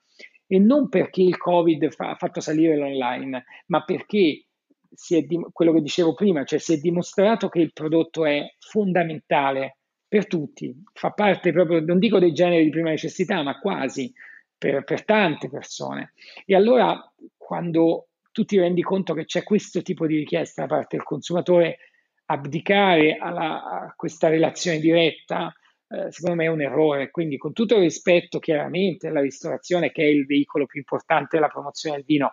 E 0.53 0.59
non 0.59 0.87
perché 0.87 1.23
il 1.23 1.35
Covid 1.35 1.91
fa- 1.91 2.11
ha 2.11 2.15
fatto 2.15 2.39
salire 2.39 2.77
l'online, 2.77 3.43
ma 3.65 3.83
perché 3.83 4.45
si 4.91 5.17
è 5.17 5.23
di- 5.23 5.43
quello 5.51 5.73
che 5.73 5.81
dicevo 5.81 6.13
prima, 6.13 6.43
cioè 6.43 6.59
si 6.59 6.73
è 6.73 6.77
dimostrato 6.77 7.49
che 7.49 7.59
il 7.59 7.73
prodotto 7.73 8.23
è 8.23 8.53
fondamentale 8.59 9.77
per 10.07 10.27
tutti, 10.27 10.71
fa 10.93 11.09
parte 11.09 11.51
proprio, 11.51 11.79
non 11.79 11.97
dico 11.97 12.19
dei 12.19 12.33
generi 12.33 12.65
di 12.65 12.69
prima 12.69 12.91
necessità, 12.91 13.41
ma 13.41 13.57
quasi 13.59 14.13
per, 14.55 14.83
per 14.83 15.03
tante 15.05 15.49
persone. 15.49 16.13
E 16.45 16.53
allora 16.53 17.01
quando 17.35 18.09
tu 18.31 18.45
ti 18.45 18.59
rendi 18.59 18.83
conto 18.83 19.15
che 19.15 19.25
c'è 19.25 19.41
questo 19.41 19.81
tipo 19.81 20.05
di 20.05 20.17
richiesta 20.17 20.61
da 20.61 20.67
parte 20.67 20.97
del 20.97 21.05
consumatore, 21.05 21.77
abdicare 22.25 23.17
alla, 23.19 23.63
a 23.63 23.93
questa 23.95 24.29
relazione 24.29 24.77
diretta, 24.77 25.51
eh, 25.93 26.11
secondo 26.11 26.37
me 26.37 26.45
è 26.45 26.49
un 26.49 26.61
errore. 26.61 27.11
Quindi, 27.11 27.37
con 27.37 27.53
tutto 27.53 27.75
il 27.75 27.81
rispetto, 27.81 28.39
chiaramente, 28.39 29.07
alla 29.07 29.21
ristorazione, 29.21 29.91
che 29.91 30.03
è 30.03 30.07
il 30.07 30.25
veicolo 30.25 30.65
più 30.65 30.79
importante 30.79 31.37
della 31.37 31.49
promozione 31.49 31.97
del 31.97 32.05
vino, 32.05 32.31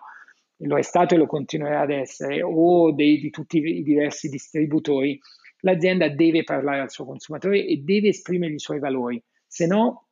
lo 0.57 0.77
è 0.77 0.81
stato 0.81 1.15
e 1.15 1.17
lo 1.17 1.27
continuerà 1.27 1.81
ad 1.81 1.91
essere, 1.91 2.41
o 2.41 2.91
dei, 2.91 3.19
di 3.19 3.29
tutti 3.29 3.57
i 3.57 3.83
diversi 3.83 4.29
distributori, 4.29 5.19
l'azienda 5.61 6.09
deve 6.09 6.43
parlare 6.43 6.81
al 6.81 6.91
suo 6.91 7.05
consumatore 7.05 7.65
e 7.65 7.77
deve 7.77 8.09
esprimere 8.09 8.53
i 8.53 8.59
suoi 8.59 8.79
valori, 8.79 9.23
se 9.47 9.67
no 9.67 10.07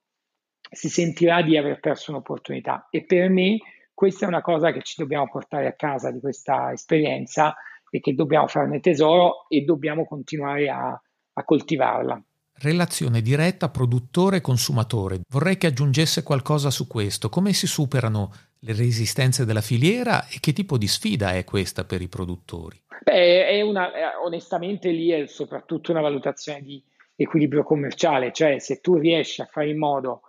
si 0.71 0.89
sentirà 0.89 1.41
di 1.41 1.57
aver 1.57 1.79
perso 1.79 2.12
un'opportunità. 2.12 2.88
E 2.91 3.03
per 3.03 3.29
me 3.29 3.57
questa 3.93 4.25
è 4.25 4.27
una 4.27 4.41
cosa 4.41 4.71
che 4.71 4.81
ci 4.81 4.95
dobbiamo 4.97 5.27
portare 5.29 5.67
a 5.67 5.73
casa 5.73 6.12
di 6.12 6.19
questa 6.19 6.71
esperienza 6.71 7.55
e 7.89 7.99
che 7.99 8.13
dobbiamo 8.13 8.47
farne 8.47 8.79
tesoro 8.79 9.47
e 9.49 9.62
dobbiamo 9.62 10.05
continuare 10.05 10.69
a, 10.69 11.01
a 11.33 11.43
coltivarla. 11.43 12.23
Relazione 12.62 13.22
diretta 13.22 13.69
produttore-consumatore. 13.69 15.22
Vorrei 15.30 15.58
che 15.58 15.67
aggiungesse 15.67 16.24
qualcosa 16.24 16.69
su 16.69 16.88
questo. 16.88 17.30
Come 17.30 17.54
si 17.54 17.67
superano 17.67 18.34
le 18.60 18.74
resistenze 18.74 19.45
della 19.45 19.62
filiera 19.62 20.28
e 20.28 20.39
che 20.41 20.52
tipo 20.52 20.78
di 20.78 20.88
sfida 20.88 21.34
è 21.34 21.45
questa 21.45 21.86
per 21.86 22.02
i 22.02 22.10
produttori? 22.10 22.82
Beh, 23.02 23.62
una, 23.62 23.89
onestamente 24.24 24.89
lì 24.89 25.10
è 25.10 25.26
soprattutto 25.28 25.91
una 25.91 26.02
valutazione 26.02 26.62
di 26.62 26.84
equilibrio 27.15 27.63
commerciale, 27.63 28.34
cioè 28.34 28.60
se 28.60 28.82
tu 28.82 28.95
riesci 28.95 29.41
a 29.41 29.45
fare 29.45 29.69
in 29.69 29.78
modo 29.78 30.22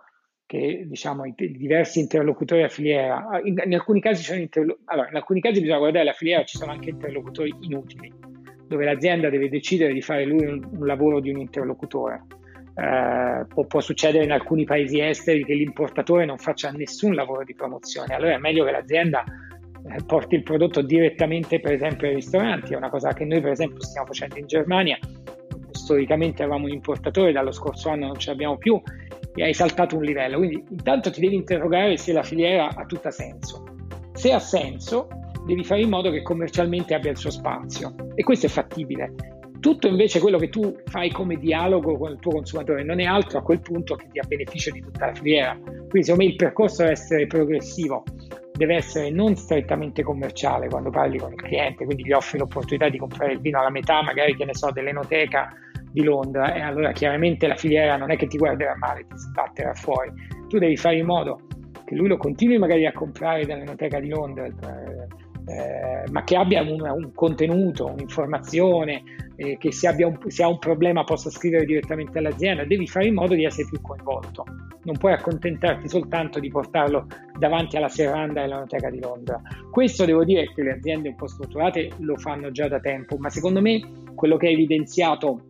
che 0.45 0.85
diciamo, 0.85 1.25
i, 1.25 1.33
diversi 1.37 1.99
interlocutori 1.99 2.63
a 2.63 2.69
filiera, 2.69 3.41
in, 3.43 3.61
in 3.63 3.73
alcuni 3.73 4.01
casi 4.01 4.23
sono 4.23 4.39
interlo- 4.39 4.79
allora, 4.85 5.09
in 5.09 5.15
alcuni 5.15 5.39
casi 5.41 5.61
bisogna 5.61 5.79
guardare 5.79 6.05
la 6.05 6.13
filiera, 6.13 6.43
ci 6.43 6.57
sono 6.57 6.71
anche 6.71 6.89
interlocutori 6.89 7.53
inutili, 7.61 8.11
dove 8.71 8.85
l'azienda 8.85 9.29
deve 9.29 9.49
decidere 9.49 9.91
di 9.91 10.01
fare 10.01 10.23
lui 10.23 10.45
un, 10.45 10.65
un 10.71 10.85
lavoro 10.85 11.19
di 11.19 11.29
un 11.29 11.39
interlocutore. 11.41 12.23
Eh, 12.73 13.45
può, 13.49 13.65
può, 13.65 13.81
succedere 13.81 14.23
in 14.23 14.31
alcuni 14.31 14.63
paesi 14.63 15.01
esteri 15.01 15.43
che 15.43 15.53
l'importatore 15.53 16.23
non 16.23 16.37
faccia 16.37 16.71
nessun 16.71 17.13
lavoro 17.13 17.43
di 17.43 17.53
promozione, 17.53 18.15
allora 18.15 18.35
è 18.35 18.37
meglio 18.37 18.63
che 18.63 18.71
l'azienda 18.71 19.25
eh, 19.25 20.03
porti 20.05 20.35
il 20.35 20.43
prodotto 20.43 20.81
direttamente 20.81 21.59
per 21.59 21.73
esempio 21.73 22.07
ai 22.07 22.13
ristoranti, 22.13 22.73
è 22.73 22.77
una 22.77 22.89
cosa 22.89 23.11
che 23.11 23.25
noi 23.25 23.41
per 23.41 23.51
esempio 23.51 23.81
stiamo 23.81 24.07
facendo 24.07 24.37
in 24.37 24.47
Germania, 24.47 24.97
storicamente 25.71 26.43
avevamo 26.43 26.67
un 26.67 26.71
importatore, 26.71 27.33
dallo 27.33 27.51
scorso 27.51 27.89
anno 27.89 28.07
non 28.07 28.17
ce 28.17 28.29
l'abbiamo 28.29 28.57
più 28.57 28.81
e 29.35 29.43
hai 29.43 29.53
saltato 29.53 29.97
un 29.97 30.03
livello, 30.03 30.37
quindi 30.37 30.63
intanto 30.69 31.11
ti 31.11 31.19
devi 31.19 31.35
interrogare 31.35 31.97
se 31.97 32.13
la 32.13 32.23
filiera 32.23 32.69
ha 32.73 32.85
tutta 32.85 33.11
senso. 33.11 33.65
Se 34.13 34.31
ha 34.31 34.39
senso, 34.39 35.09
devi 35.45 35.63
fare 35.63 35.81
in 35.81 35.89
modo 35.89 36.11
che 36.11 36.21
commercialmente 36.21 36.93
abbia 36.93 37.11
il 37.11 37.17
suo 37.17 37.31
spazio 37.31 37.93
e 38.15 38.23
questo 38.23 38.45
è 38.45 38.49
fattibile. 38.49 39.13
Tutto 39.59 39.87
invece 39.87 40.19
quello 40.19 40.39
che 40.39 40.49
tu 40.49 40.75
fai 40.85 41.11
come 41.11 41.37
dialogo 41.37 41.97
con 41.97 42.11
il 42.11 42.19
tuo 42.19 42.31
consumatore 42.31 42.83
non 42.83 42.99
è 42.99 43.05
altro 43.05 43.39
a 43.39 43.43
quel 43.43 43.61
punto 43.61 43.95
che 43.95 44.07
dia 44.11 44.23
beneficio 44.27 44.71
di 44.71 44.81
tutta 44.81 45.07
la 45.07 45.13
filiera. 45.13 45.55
Quindi 45.61 46.03
secondo 46.03 46.23
me 46.23 46.29
il 46.31 46.35
percorso 46.35 46.81
deve 46.81 46.93
essere 46.93 47.27
progressivo 47.27 48.03
deve 48.61 48.75
essere 48.75 49.09
non 49.09 49.35
strettamente 49.35 50.03
commerciale 50.03 50.67
quando 50.67 50.91
parli 50.91 51.17
con 51.17 51.31
il 51.31 51.41
cliente, 51.41 51.83
quindi 51.83 52.05
gli 52.05 52.11
offri 52.11 52.37
l'opportunità 52.37 52.89
di 52.89 52.99
comprare 52.99 53.33
il 53.33 53.39
vino 53.39 53.59
alla 53.59 53.71
metà, 53.71 54.03
magari 54.03 54.35
che 54.35 54.45
ne 54.45 54.53
so, 54.53 54.69
dell'enoteca 54.71 55.51
di 55.91 56.03
Londra, 56.03 56.53
e 56.53 56.61
allora 56.61 56.91
chiaramente 56.91 57.47
la 57.47 57.55
filiera 57.55 57.97
non 57.97 58.11
è 58.11 58.17
che 58.17 58.27
ti 58.27 58.37
guarderà 58.37 58.75
male, 58.77 59.07
ti 59.07 59.17
sbatterà 59.17 59.73
fuori. 59.73 60.11
Tu 60.47 60.59
devi 60.59 60.77
fare 60.77 60.97
in 60.97 61.05
modo 61.05 61.41
che 61.85 61.95
lui 61.95 62.07
lo 62.07 62.17
continui 62.17 62.59
magari 62.59 62.85
a 62.85 62.91
comprare 62.91 63.45
dall'enoteca 63.45 63.99
di 63.99 64.09
Londra, 64.09 64.45
eh, 64.45 65.00
eh, 65.51 66.09
ma 66.11 66.23
che 66.23 66.35
abbia 66.35 66.61
un, 66.61 66.79
un 66.79 67.11
contenuto, 67.13 67.87
un'informazione, 67.87 69.03
eh, 69.35 69.57
che 69.57 69.71
se, 69.71 69.87
un, 69.99 70.17
se, 70.27 70.43
ha 70.43 70.47
un 70.47 70.59
problema 70.59 71.03
possa 71.03 71.29
scrivere 71.29 71.65
direttamente 71.65 72.19
all'azienda, 72.19 72.63
devi 72.63 72.87
fare 72.87 73.07
in 73.07 73.15
modo 73.15 73.33
di 73.33 73.43
essere 73.43 73.67
più 73.67 73.81
coinvolto. 73.81 74.45
Non 74.83 74.97
puoi 74.97 75.13
accontentarti 75.13 75.89
soltanto 75.89 76.39
di 76.39 76.49
portarlo 76.49 77.07
davanti 77.37 77.75
alla 77.75 77.89
serranda 77.89 78.41
dell'Anoteca 78.41 78.89
di 78.89 78.99
Londra. 78.99 79.41
Questo 79.69 80.05
devo 80.05 80.23
dire 80.23 80.51
che 80.53 80.63
le 80.63 80.73
aziende 80.73 81.09
un 81.09 81.15
po' 81.15 81.27
strutturate 81.27 81.91
lo 81.99 82.15
fanno 82.17 82.51
già 82.51 82.67
da 82.67 82.79
tempo, 82.79 83.17
ma 83.17 83.29
secondo 83.29 83.61
me 83.61 83.81
quello 84.15 84.37
che 84.37 84.47
ha 84.47 84.51
evidenziato 84.51 85.41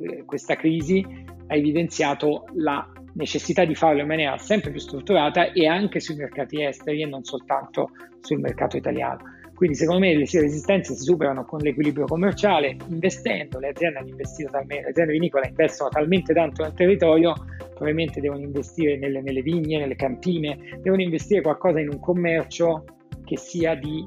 eh, 0.00 0.24
questa 0.24 0.56
crisi 0.56 1.04
ha 1.46 1.54
evidenziato 1.54 2.44
la 2.54 2.88
necessità 3.14 3.64
di 3.64 3.74
farlo 3.74 4.00
in 4.00 4.06
maniera 4.06 4.38
sempre 4.38 4.70
più 4.70 4.80
strutturata 4.80 5.52
e 5.52 5.66
anche 5.66 6.00
sui 6.00 6.16
mercati 6.16 6.64
esteri 6.64 7.02
e 7.02 7.06
non 7.06 7.24
soltanto 7.24 7.90
sul 8.20 8.40
mercato 8.40 8.76
italiano. 8.76 9.40
Quindi 9.54 9.78
secondo 9.78 10.00
me 10.00 10.14
le 10.14 10.26
resistenze 10.28 10.94
si 10.94 11.04
superano 11.04 11.44
con 11.44 11.60
l'equilibrio 11.60 12.06
commerciale, 12.06 12.76
investendo, 12.88 13.60
le 13.60 13.68
aziende 13.68 13.98
hanno 13.98 14.08
investito 14.08 14.50
talmente, 14.50 14.82
le 14.82 14.90
aziende 14.90 15.12
vinicole 15.12 15.48
investono 15.48 15.88
talmente 15.90 16.34
tanto 16.34 16.62
nel 16.62 16.74
territorio, 16.74 17.34
probabilmente 17.68 18.20
devono 18.20 18.40
investire 18.40 18.96
nelle, 18.96 19.20
nelle 19.20 19.42
vigne, 19.42 19.78
nelle 19.78 19.94
cantine, 19.94 20.58
devono 20.80 21.02
investire 21.02 21.42
qualcosa 21.42 21.78
in 21.78 21.90
un 21.90 22.00
commercio 22.00 22.84
che 23.24 23.36
sia 23.36 23.76
di 23.76 24.04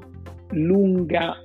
lunga 0.50 1.40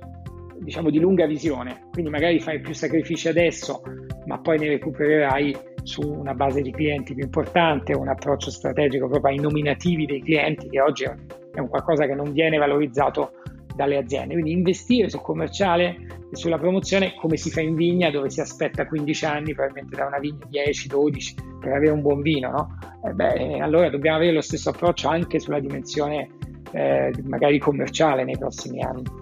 diciamo 0.58 0.90
di 0.90 1.00
lunga 1.00 1.26
visione, 1.26 1.88
quindi 1.90 2.10
magari 2.10 2.38
fai 2.38 2.60
più 2.60 2.72
sacrifici 2.72 3.28
adesso, 3.28 3.82
ma 4.26 4.38
poi 4.38 4.58
ne 4.58 4.68
recupererai 4.68 5.56
su 5.82 6.00
una 6.00 6.34
base 6.34 6.62
di 6.62 6.70
clienti 6.70 7.14
più 7.14 7.24
importante, 7.24 7.94
un 7.94 8.08
approccio 8.08 8.50
strategico 8.50 9.08
proprio 9.08 9.34
ai 9.34 9.40
nominativi 9.40 10.06
dei 10.06 10.22
clienti 10.22 10.68
che 10.68 10.80
oggi 10.80 11.04
è 11.04 11.58
un 11.58 11.68
qualcosa 11.68 12.06
che 12.06 12.14
non 12.14 12.32
viene 12.32 12.56
valorizzato 12.58 13.32
dalle 13.74 13.96
aziende. 13.96 14.34
Quindi 14.34 14.52
investire 14.52 15.08
sul 15.08 15.20
commerciale 15.20 15.96
e 16.30 16.36
sulla 16.36 16.58
promozione 16.58 17.14
come 17.14 17.36
si 17.36 17.50
fa 17.50 17.60
in 17.60 17.74
vigna 17.74 18.10
dove 18.10 18.30
si 18.30 18.40
aspetta 18.40 18.86
15 18.86 19.24
anni 19.24 19.54
probabilmente 19.54 19.96
da 19.96 20.06
una 20.06 20.18
vigna 20.18 20.46
10-12 20.50 21.58
per 21.60 21.72
avere 21.72 21.92
un 21.92 22.00
buon 22.00 22.22
vino, 22.22 22.50
no? 22.50 22.78
Eh 23.04 23.12
beh, 23.12 23.58
allora 23.58 23.90
dobbiamo 23.90 24.16
avere 24.16 24.32
lo 24.32 24.40
stesso 24.40 24.70
approccio 24.70 25.08
anche 25.08 25.38
sulla 25.38 25.60
dimensione 25.60 26.28
eh, 26.72 27.12
magari 27.24 27.58
commerciale 27.58 28.24
nei 28.24 28.38
prossimi 28.38 28.82
anni. 28.82 29.21